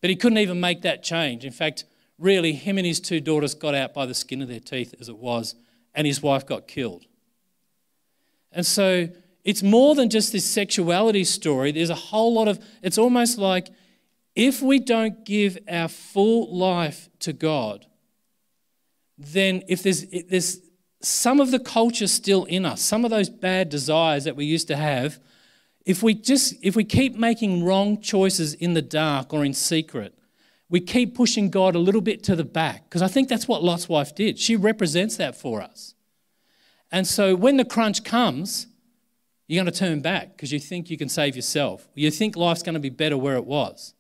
[0.01, 1.45] but he couldn't even make that change.
[1.45, 1.85] In fact,
[2.19, 5.09] really, him and his two daughters got out by the skin of their teeth, as
[5.09, 5.55] it was,
[5.95, 7.05] and his wife got killed.
[8.53, 9.09] And so
[9.45, 11.73] it's more than just this sexuality story.
[11.73, 13.69] There's a whole lot of, it's almost like
[14.35, 17.87] if we don't give our full life to God,
[19.19, 20.61] then if there's, if there's
[21.01, 24.69] some of the culture still in us, some of those bad desires that we used
[24.69, 25.21] to have,
[25.85, 30.19] if we just if we keep making wrong choices in the dark or in secret,
[30.69, 33.63] we keep pushing God a little bit to the back because I think that's what
[33.63, 34.39] Lot's wife did.
[34.39, 35.95] She represents that for us.
[36.91, 38.67] And so when the crunch comes,
[39.47, 41.89] you're going to turn back because you think you can save yourself.
[41.95, 43.95] You think life's going to be better where it was.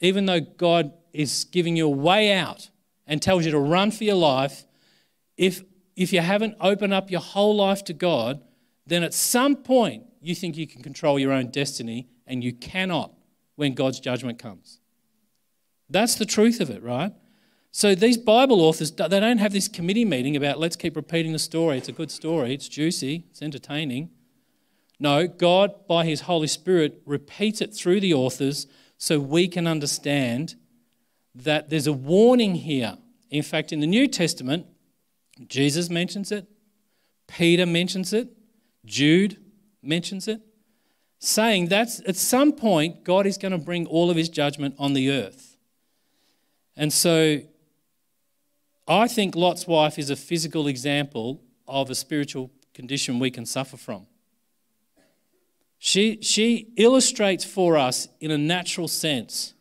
[0.00, 2.68] Even though God is giving you a way out
[3.06, 4.66] and tells you to run for your life,
[5.36, 5.62] if,
[6.02, 8.42] if you haven't opened up your whole life to God,
[8.86, 13.12] then at some point you think you can control your own destiny and you cannot
[13.56, 14.80] when God's judgment comes.
[15.88, 17.12] That's the truth of it, right?
[17.70, 21.38] So these Bible authors, they don't have this committee meeting about let's keep repeating the
[21.38, 21.78] story.
[21.78, 24.10] It's a good story, it's juicy, it's entertaining.
[25.00, 28.66] No, God, by His Holy Spirit, repeats it through the authors
[28.98, 30.54] so we can understand
[31.34, 32.98] that there's a warning here.
[33.30, 34.66] In fact, in the New Testament,
[35.48, 36.46] Jesus mentions it,
[37.26, 38.28] Peter mentions it,
[38.84, 39.38] Jude
[39.82, 40.40] mentions it,
[41.18, 44.92] saying that at some point God is going to bring all of his judgment on
[44.92, 45.56] the earth.
[46.76, 47.40] And so
[48.88, 53.76] I think Lot's wife is a physical example of a spiritual condition we can suffer
[53.76, 54.06] from.
[55.78, 59.54] She, she illustrates for us in a natural sense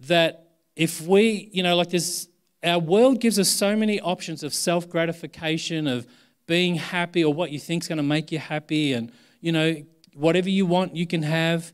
[0.00, 2.28] that if we, you know, like this,
[2.66, 6.06] our world gives us so many options of self gratification, of
[6.46, 9.82] being happy or what you think is going to make you happy, and, you know,
[10.14, 11.72] whatever you want, you can have,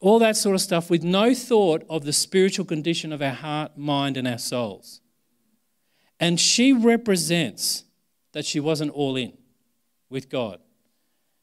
[0.00, 3.76] all that sort of stuff, with no thought of the spiritual condition of our heart,
[3.76, 5.00] mind, and our souls.
[6.18, 7.84] And she represents
[8.32, 9.36] that she wasn't all in
[10.08, 10.60] with God,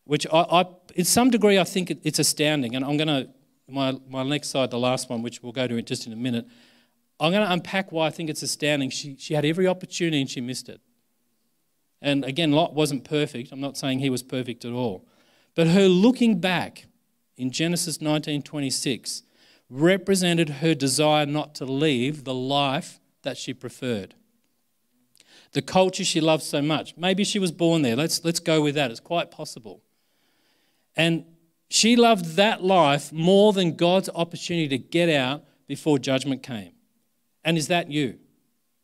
[0.06, 2.76] which I, I in some degree, I think it, it's astounding.
[2.76, 3.30] And I'm going to,
[3.68, 6.16] my, my next slide, the last one, which we'll go to in just in a
[6.16, 6.48] minute,
[7.20, 8.90] I'm going to unpack why I think it's astounding.
[8.90, 10.82] She, she had every opportunity and she missed it.
[12.02, 13.52] And again, Lot wasn't perfect.
[13.52, 15.08] I'm not saying he was perfect at all.
[15.56, 16.86] But her looking back
[17.38, 19.24] in Genesis 19:26
[19.70, 24.16] represented her desire not to leave the life that she preferred.
[25.54, 26.96] The culture she loved so much.
[26.96, 27.96] Maybe she was born there.
[27.96, 28.92] Let's, let's go with that.
[28.92, 29.82] It's quite possible.
[30.96, 31.26] And
[31.70, 36.72] she loved that life more than God's opportunity to get out before judgment came.
[37.48, 38.20] And is that you?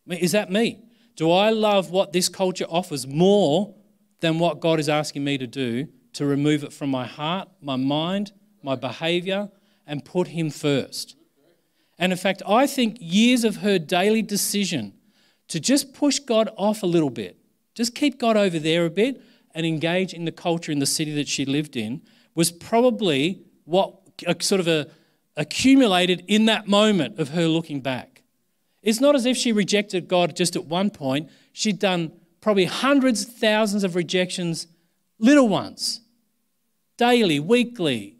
[0.07, 0.79] Is that me?
[1.17, 3.75] Do I love what this culture offers more
[4.21, 7.75] than what God is asking me to do to remove it from my heart, my
[7.75, 8.31] mind,
[8.63, 9.49] my behavior,
[9.85, 11.17] and put Him first?
[11.99, 14.93] And in fact, I think years of her daily decision
[15.49, 17.37] to just push God off a little bit,
[17.75, 19.21] just keep God over there a bit
[19.53, 22.01] and engage in the culture in the city that she lived in
[22.33, 23.93] was probably what
[24.25, 24.87] uh, sort of a,
[25.35, 28.12] accumulated in that moment of her looking back.
[28.83, 31.29] It's not as if she rejected God just at one point.
[31.53, 34.67] She'd done probably hundreds, thousands of rejections,
[35.17, 36.01] little ones,
[36.97, 38.17] daily, weekly,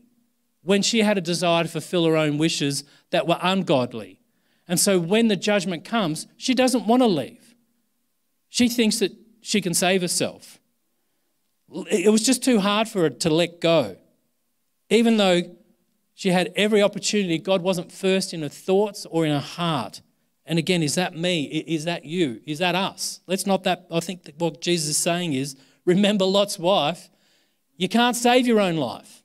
[0.63, 4.21] when she had a desire to fulfill her own wishes that were ungodly.
[4.65, 7.53] And so when the judgment comes, she doesn't want to leave.
[8.47, 10.59] She thinks that she can save herself.
[11.91, 13.97] It was just too hard for her to let go.
[14.89, 15.41] Even though
[16.13, 20.01] she had every opportunity, God wasn't first in her thoughts or in her heart.
[20.45, 21.43] And again, is that me?
[21.45, 22.41] Is that you?
[22.45, 23.21] Is that us?
[23.27, 23.87] Let's not that.
[23.89, 27.09] I think that what Jesus is saying is remember Lot's wife.
[27.77, 29.23] You can't save your own life.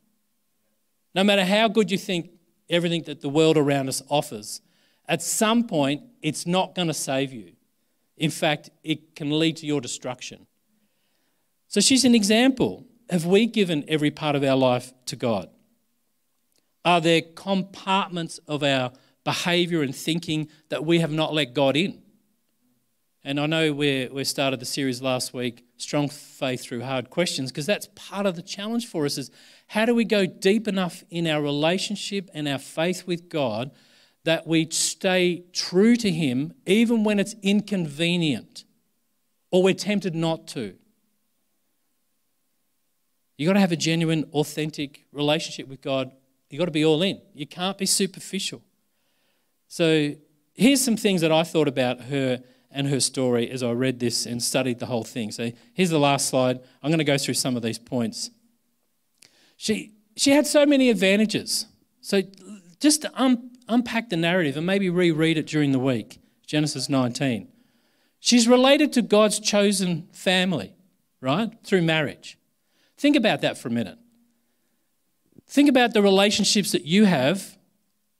[1.14, 2.30] No matter how good you think
[2.70, 4.60] everything that the world around us offers,
[5.08, 7.52] at some point, it's not going to save you.
[8.16, 10.46] In fact, it can lead to your destruction.
[11.68, 12.86] So she's an example.
[13.10, 15.48] Have we given every part of our life to God?
[16.84, 18.92] Are there compartments of our
[19.24, 22.02] behavior and thinking that we have not let God in?
[23.24, 27.50] And I know we we started the series last week, Strong Faith Through Hard Questions,
[27.50, 29.30] because that's part of the challenge for us is
[29.66, 33.70] how do we go deep enough in our relationship and our faith with God
[34.24, 38.64] that we stay true to Him even when it's inconvenient
[39.50, 40.76] or we're tempted not to?
[43.36, 46.10] You've got to have a genuine, authentic relationship with God.
[46.50, 47.20] You've got to be all in.
[47.34, 48.62] You can't be superficial.
[49.68, 50.14] So
[50.54, 54.26] here's some things that I thought about her and her story as I read this
[54.26, 55.30] and studied the whole thing.
[55.30, 56.60] So here's the last slide.
[56.82, 58.30] I'm going to go through some of these points.
[59.56, 61.66] She, she had so many advantages.
[62.00, 62.22] So
[62.80, 67.48] just to un, unpack the narrative and maybe reread it during the week Genesis 19.
[68.20, 70.74] She's related to God's chosen family,
[71.20, 71.52] right?
[71.62, 72.38] Through marriage.
[72.96, 73.98] Think about that for a minute.
[75.46, 77.57] Think about the relationships that you have,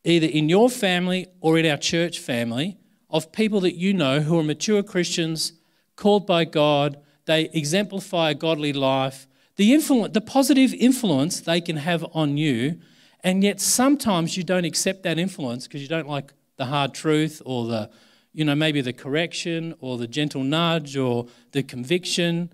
[0.09, 2.79] either in your family or in our church family,
[3.11, 5.53] of people that you know who are mature Christians,
[5.97, 6.99] called by God.
[7.27, 9.27] They exemplify a godly life.
[9.57, 12.79] The, influence, the positive influence they can have on you,
[13.25, 17.43] and yet sometimes you don't accept that influence because you don't like the hard truth
[17.45, 17.91] or the,
[18.33, 22.53] you know, maybe the correction or the gentle nudge or the conviction.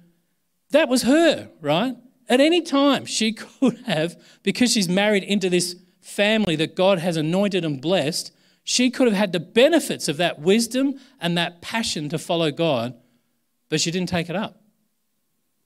[0.70, 1.96] That was her, right?
[2.28, 7.16] At any time, she could have, because she's married into this family that God has
[7.16, 8.30] anointed and blessed,
[8.62, 12.94] she could have had the benefits of that wisdom and that passion to follow God,
[13.70, 14.60] but she didn't take it up.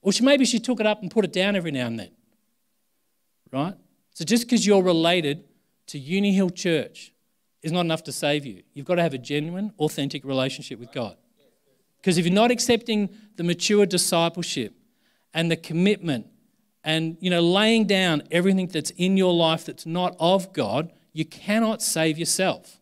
[0.01, 2.11] Or she, maybe she took it up and put it down every now and then.
[3.51, 3.73] Right?
[4.11, 5.43] So just because you're related
[5.87, 7.11] to Uni Hill Church
[7.61, 8.63] is not enough to save you.
[8.73, 11.17] You've got to have a genuine, authentic relationship with God.
[11.97, 14.73] Because if you're not accepting the mature discipleship
[15.33, 16.27] and the commitment
[16.83, 21.25] and you know laying down everything that's in your life that's not of God, you
[21.25, 22.79] cannot save yourself.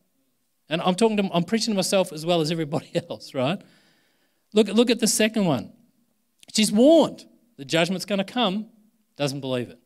[0.70, 3.62] And I'm talking to, I'm preaching to myself as well as everybody else, right?
[4.54, 5.74] Look, look at the second one.
[6.54, 7.26] She's warned
[7.58, 8.68] the judgment's going to come,
[9.16, 9.80] doesn't believe it.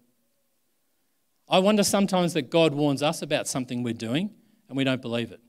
[1.49, 4.31] I wonder sometimes that God warns us about something we're doing
[4.69, 5.41] and we don't believe it.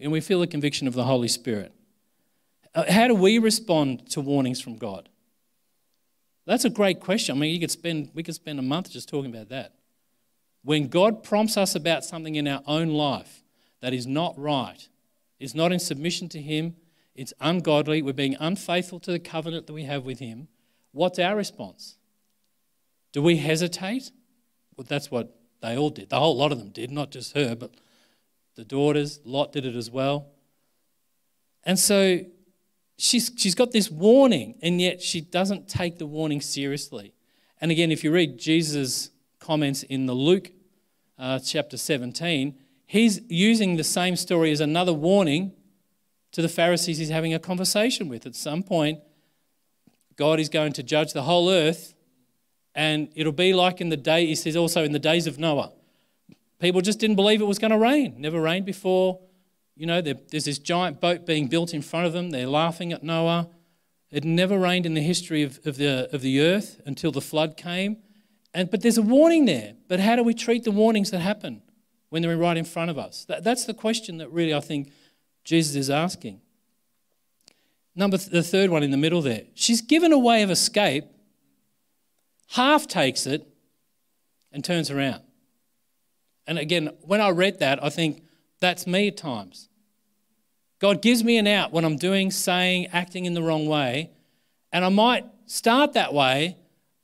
[0.00, 1.72] And we feel the conviction of the Holy Spirit.
[2.74, 5.08] Uh, how do we respond to warnings from God?
[6.46, 7.36] That's a great question.
[7.36, 9.74] I mean, you could spend, we could spend a month just talking about that.
[10.62, 13.42] When God prompts us about something in our own life,
[13.80, 14.88] that is not right,
[15.38, 16.76] is not in submission to Him,
[17.14, 20.48] it's ungodly, we're being unfaithful to the covenant that we have with Him,
[20.92, 21.96] what's our response?
[23.12, 24.10] Do we hesitate?
[24.76, 26.10] Well, that's what they all did.
[26.10, 27.72] The whole lot of them did, not just her, but
[28.56, 30.28] the daughters, Lot did it as well.
[31.64, 32.20] And so
[32.96, 37.14] she's, she's got this warning, and yet she doesn't take the warning seriously.
[37.60, 40.50] And again, if you read Jesus' comments in the Luke
[41.18, 42.54] uh, chapter 17,
[42.86, 45.52] he's using the same story as another warning
[46.32, 48.26] to the Pharisees he's having a conversation with.
[48.26, 49.00] At some point,
[50.16, 51.94] God is going to judge the whole earth,
[52.74, 55.72] and it'll be like in the day, he says also in the days of Noah.
[56.58, 58.14] People just didn't believe it was going to rain.
[58.18, 59.20] Never rained before.
[59.76, 62.30] You know, there's this giant boat being built in front of them.
[62.30, 63.48] They're laughing at Noah.
[64.10, 67.56] It never rained in the history of, of, the, of the earth until the flood
[67.56, 67.96] came.
[68.52, 69.74] And, but there's a warning there.
[69.88, 71.62] But how do we treat the warnings that happen
[72.10, 73.24] when they're right in front of us?
[73.24, 74.92] That, that's the question that really I think
[75.42, 76.40] Jesus is asking.
[77.96, 79.42] Number th- the third one in the middle there.
[79.54, 81.04] She's given a way of escape,
[82.50, 83.48] half takes it,
[84.52, 85.22] and turns around.
[86.46, 88.23] And again, when I read that, I think
[88.64, 89.68] that's me at times.
[90.78, 94.10] God gives me an out when I'm doing, saying, acting in the wrong way.
[94.72, 96.56] And I might start that way,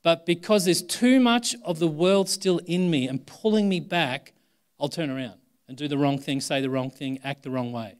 [0.03, 4.33] but because there's too much of the world still in me and pulling me back,
[4.79, 5.35] I'll turn around
[5.67, 7.95] and do the wrong thing, say the wrong thing, act the wrong way.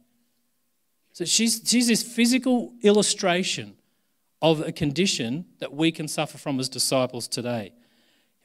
[1.14, 3.76] So she's, she's this physical illustration
[4.42, 7.74] of a condition that we can suffer from as disciples today.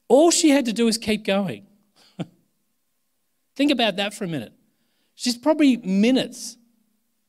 [0.08, 1.66] All she had to do is keep going.
[3.56, 4.52] Think about that for a minute.
[5.16, 6.56] She's probably minutes,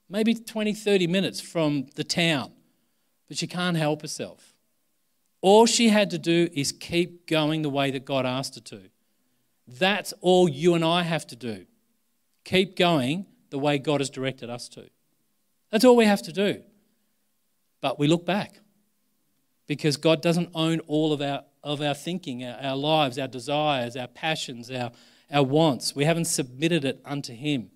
[0.10, 2.52] maybe 20, 30 minutes from the town,
[3.28, 4.54] but she can't help herself.
[5.42, 8.82] All she had to do is keep going the way that God asked her to.
[9.68, 11.66] That's all you and I have to do.
[12.44, 14.90] Keep going the way God has directed us to.
[15.72, 16.64] That's all we have to do.
[17.80, 18.60] But we look back
[19.68, 23.96] because God doesn't own all of our, of our thinking, our, our lives, our desires,
[23.96, 24.92] our passions, our,
[25.32, 25.96] our wants.
[25.96, 27.70] We haven't submitted it unto Him.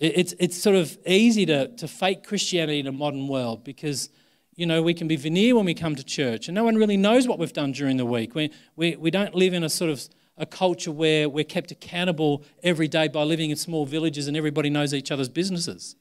[0.00, 4.10] It's, it's sort of easy to, to fake Christianity in a modern world because,
[4.56, 6.96] you know, we can be veneer when we come to church and no one really
[6.96, 8.34] knows what we've done during the week.
[8.34, 10.02] We, we, we don't live in a sort of
[10.36, 14.68] a culture where we're kept accountable every day by living in small villages and everybody
[14.68, 15.94] knows each other's businesses.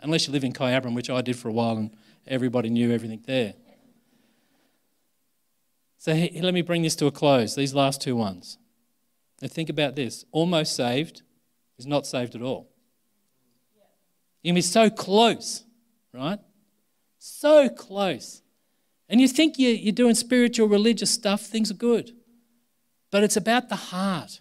[0.00, 1.90] Unless you live in Kyabram, which I did for a while and
[2.26, 3.54] everybody knew everything there.
[5.98, 8.58] So let me bring this to a close, these last two ones.
[9.40, 11.22] Now think about this almost saved
[11.78, 12.73] is not saved at all.
[14.44, 15.64] You can be so close,
[16.12, 16.38] right?
[17.18, 18.42] So close.
[19.08, 22.12] And you think you're doing spiritual, religious stuff, things are good.
[23.10, 24.40] But it's about the heart.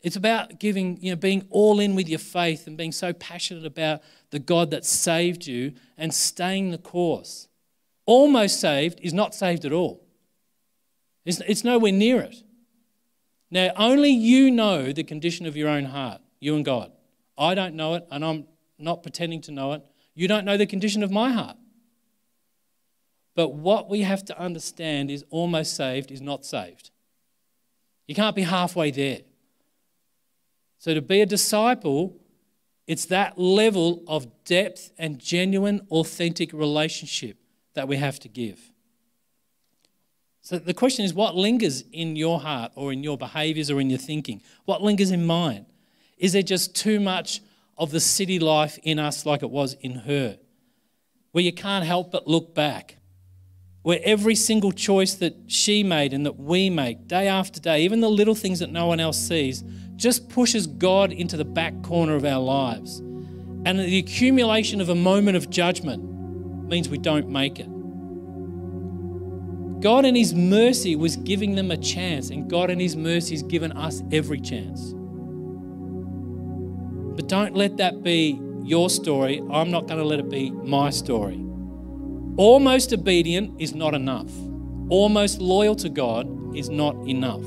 [0.00, 3.64] It's about giving, you know, being all in with your faith and being so passionate
[3.64, 4.00] about
[4.30, 7.46] the God that saved you and staying the course.
[8.06, 10.04] Almost saved is not saved at all.
[11.24, 12.42] It's, it's nowhere near it.
[13.50, 16.90] Now, only you know the condition of your own heart, you and God.
[17.38, 18.46] I don't know it, and I'm
[18.78, 19.82] not pretending to know it.
[20.14, 21.56] You don't know the condition of my heart.
[23.36, 26.90] But what we have to understand is almost saved is not saved.
[28.08, 29.20] You can't be halfway there.
[30.80, 32.16] So, to be a disciple,
[32.88, 37.36] it's that level of depth and genuine, authentic relationship
[37.74, 38.72] that we have to give.
[40.40, 43.90] So, the question is what lingers in your heart or in your behaviors or in
[43.90, 44.42] your thinking?
[44.64, 45.66] What lingers in mine?
[46.18, 47.40] Is there just too much
[47.76, 50.38] of the city life in us like it was in her,
[51.32, 52.96] where you can't help but look back,
[53.82, 58.00] where every single choice that she made and that we make day after day, even
[58.00, 59.62] the little things that no one else sees,
[59.94, 62.98] just pushes God into the back corner of our lives.
[63.64, 66.02] And the accumulation of a moment of judgment
[66.68, 67.68] means we don't make it.
[69.80, 73.44] God in His mercy was giving them a chance, and God in His mercy has
[73.44, 74.94] given us every chance.
[77.18, 79.42] But don't let that be your story.
[79.50, 81.44] I'm not going to let it be my story.
[82.36, 84.30] Almost obedient is not enough.
[84.88, 87.42] Almost loyal to God is not enough.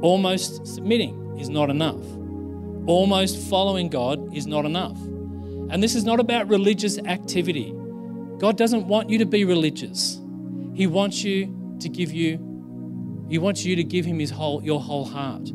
[0.00, 2.04] Almost submitting is not enough.
[2.86, 5.00] Almost following God is not enough.
[5.70, 7.74] And this is not about religious activity.
[8.38, 10.20] God doesn't want you to be religious.
[10.72, 12.38] He wants you to give you
[13.28, 15.50] he wants you to give him his whole your whole heart.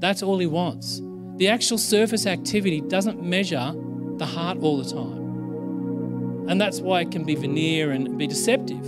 [0.00, 1.00] That's all he wants.
[1.42, 3.74] The actual surface activity doesn't measure
[4.16, 6.46] the heart all the time.
[6.48, 8.86] And that's why it can be veneer and be deceptive.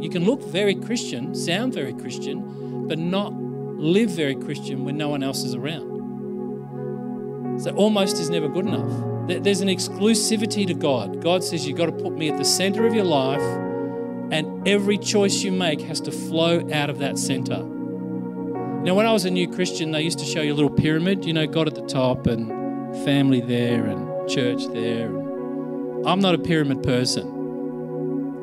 [0.00, 5.08] You can look very Christian, sound very Christian, but not live very Christian when no
[5.08, 5.88] one else is around.
[7.60, 9.26] So almost is never good enough.
[9.42, 11.20] There's an exclusivity to God.
[11.20, 13.42] God says, You've got to put me at the center of your life,
[14.30, 17.68] and every choice you make has to flow out of that center.
[18.86, 21.26] Now, when I was a new Christian, they used to show you a little pyramid,
[21.26, 22.48] you know, God at the top and
[23.04, 25.26] family there and church there
[26.06, 27.28] I'm not a pyramid person,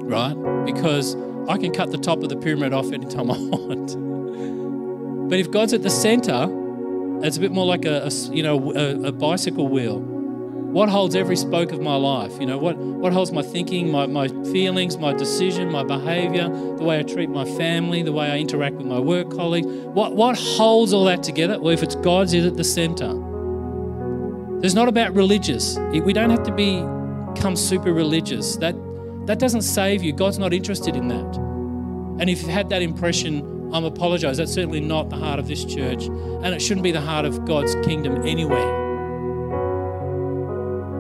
[0.06, 0.36] right?
[0.66, 1.16] Because
[1.48, 5.30] I can cut the top of the pyramid off anytime I want.
[5.30, 6.50] But if God's at the center,
[7.24, 10.02] it's a bit more like a, a you know a, a, bicycle wheel.
[10.74, 12.40] What holds every spoke of my life?
[12.40, 16.84] You know what what holds my thinking, my, my feelings, my decision, my behavior, the
[16.84, 19.68] way I treat my family, the way I interact with my work colleagues.
[19.68, 21.60] What what holds all that together?
[21.60, 23.12] Well, if it's God's is at the center.
[24.64, 25.78] It's not about religious.
[25.78, 26.82] We don't have to be,
[27.36, 28.56] become super religious.
[28.56, 28.76] That
[29.28, 30.12] that doesn't save you.
[30.12, 31.36] God's not interested in that.
[32.20, 34.38] And if you've had that impression I'm apologize.
[34.38, 37.44] That's certainly not the heart of this church, and it shouldn't be the heart of
[37.46, 38.83] God's kingdom anywhere.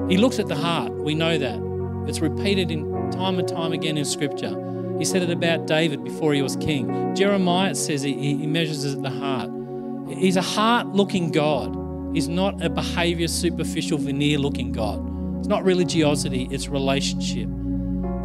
[0.10, 0.91] He looks at the heart.
[0.93, 1.60] We know that.
[2.08, 4.60] It's repeated in time and time again in Scripture.
[4.99, 7.16] He said it about David before he was king.
[7.16, 9.49] Jeremiah says he, he measures it at the heart.
[10.10, 11.76] He's a heart looking God.
[12.14, 14.99] He's not a behavior, superficial, veneer looking God.
[15.39, 17.49] It's not religiosity, it's relationship.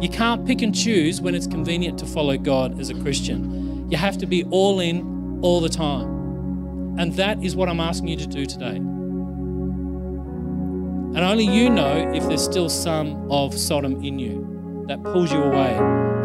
[0.01, 3.89] You can't pick and choose when it's convenient to follow God as a Christian.
[3.89, 6.97] You have to be all in all the time.
[6.99, 8.79] And that is what I'm asking you to do today.
[11.15, 15.41] And only you know if there's still some of Sodom in you that pulls you
[15.41, 15.75] away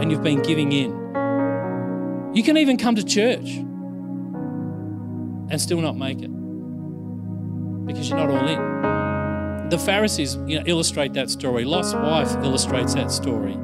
[0.01, 0.91] and you've been giving in.
[2.35, 3.49] You can even come to church
[5.51, 6.31] and still not make it
[7.87, 9.69] because you're not all in.
[9.71, 11.65] The Pharisees you know, illustrate that story.
[11.65, 13.55] Lot's wife illustrates that story.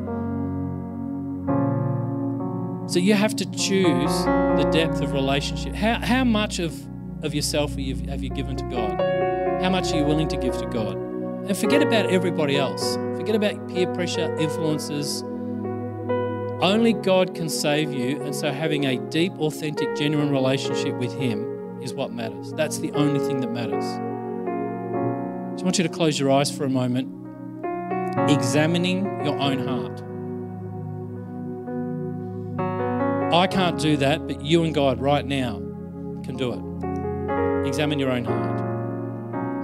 [2.89, 5.75] So you have to choose the depth of relationship.
[5.75, 6.75] How, how much of,
[7.23, 8.99] of yourself have you, have you given to God?
[9.63, 11.10] How much are you willing to give to God?
[11.47, 12.97] And forget about everybody else.
[13.17, 15.23] Forget about peer pressure, influences.
[16.63, 18.23] Only God can save you.
[18.23, 22.53] And so having a deep, authentic, genuine relationship with Him is what matters.
[22.53, 23.85] That's the only thing that matters.
[23.85, 27.09] So I want you to close your eyes for a moment,
[28.31, 30.03] examining your own heart.
[33.33, 35.59] I can't do that, but you and God right now
[36.25, 37.67] can do it.
[37.67, 38.61] Examine your own heart.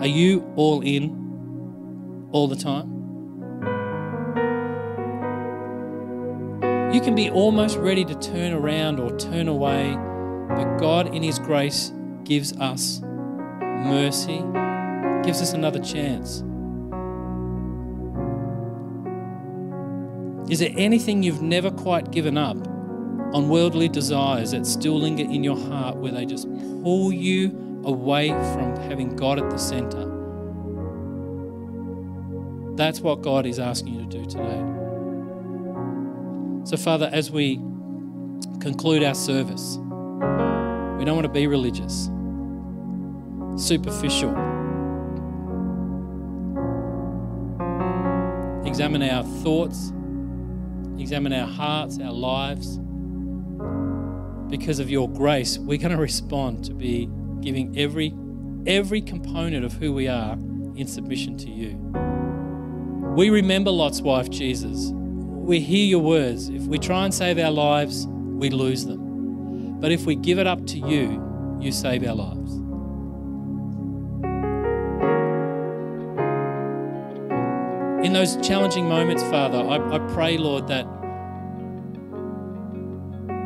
[0.03, 1.26] Are you all in
[2.37, 2.93] all the time?
[6.93, 9.97] You can be almost ready to turn around or turn away,
[10.49, 11.93] but God, in His grace,
[12.25, 14.43] gives us mercy,
[15.25, 16.43] gives us another chance.
[20.51, 22.57] Is there anything you've never quite given up
[23.33, 26.49] on worldly desires that still linger in your heart where they just
[26.83, 30.16] pull you away from having God at the center.
[32.77, 34.63] That's what God is asking you to do today.
[36.65, 37.57] So, Father, as we
[38.61, 42.11] conclude our service, we don't want to be religious,
[43.57, 44.31] superficial.
[48.67, 49.93] Examine our thoughts,
[50.99, 52.79] examine our hearts, our lives
[54.49, 57.09] because of your grace, we're going to respond to be
[57.41, 58.15] giving every
[58.67, 60.33] every component of who we are
[60.75, 62.16] in submission to you.
[63.17, 64.91] We remember Lot's wife, Jesus.
[64.93, 66.51] We hear your words.
[66.51, 69.81] If we try and save our lives, we lose them.
[69.81, 72.53] But if we give it up to you, you save our lives.
[78.07, 80.85] In those challenging moments, Father, I, I pray, Lord, that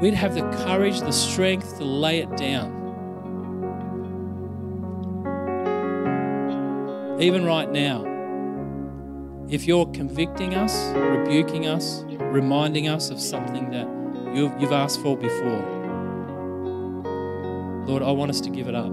[0.01, 2.77] we'd have the courage, the strength to lay it down.
[7.21, 8.11] Even right now,
[9.51, 13.89] if you're convicting us, rebuking us, reminding us of something that
[14.35, 15.65] you've, you've asked for before,
[17.85, 18.93] Lord, I want us to give it up.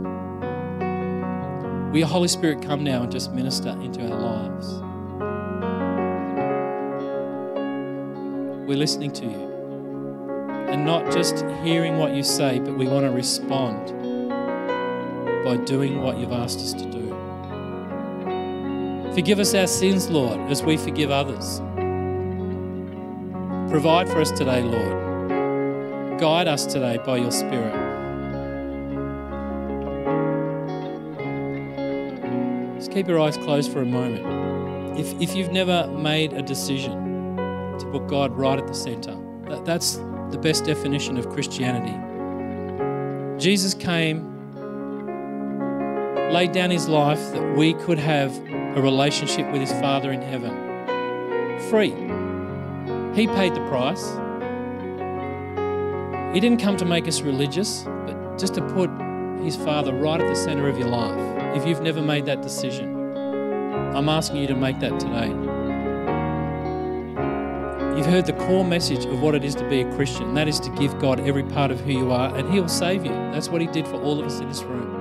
[1.91, 4.81] Will your Holy Spirit come now and just minister into our lives?
[8.67, 9.47] We're listening to you
[10.69, 13.93] and not just hearing what you say, but we want to respond
[15.45, 17.06] by doing what you've asked us to do.
[19.17, 21.59] Forgive us our sins, Lord, as we forgive others.
[23.71, 26.19] Provide for us today, Lord.
[26.19, 27.73] Guide us today by your Spirit.
[32.75, 34.99] Just keep your eyes closed for a moment.
[34.99, 37.37] If, if you've never made a decision
[37.79, 39.17] to put God right at the center,
[39.49, 39.95] that, that's
[40.29, 41.97] the best definition of Christianity.
[43.43, 44.36] Jesus came,
[46.31, 48.37] laid down his life that we could have
[48.75, 50.51] a relationship with his Father in heaven.
[51.69, 51.91] Free.
[53.15, 54.05] He paid the price.
[56.33, 58.89] He didn't come to make us religious, but just to put
[59.43, 61.17] his Father right at the center of your life.
[61.55, 63.15] If you've never made that decision,
[63.95, 65.29] I'm asking you to make that today.
[67.97, 70.35] You've heard the core message of what it is to be a Christian.
[70.35, 73.11] That is to give God every part of who you are, and He'll save you.
[73.11, 74.96] That's what He did for all of us in this room.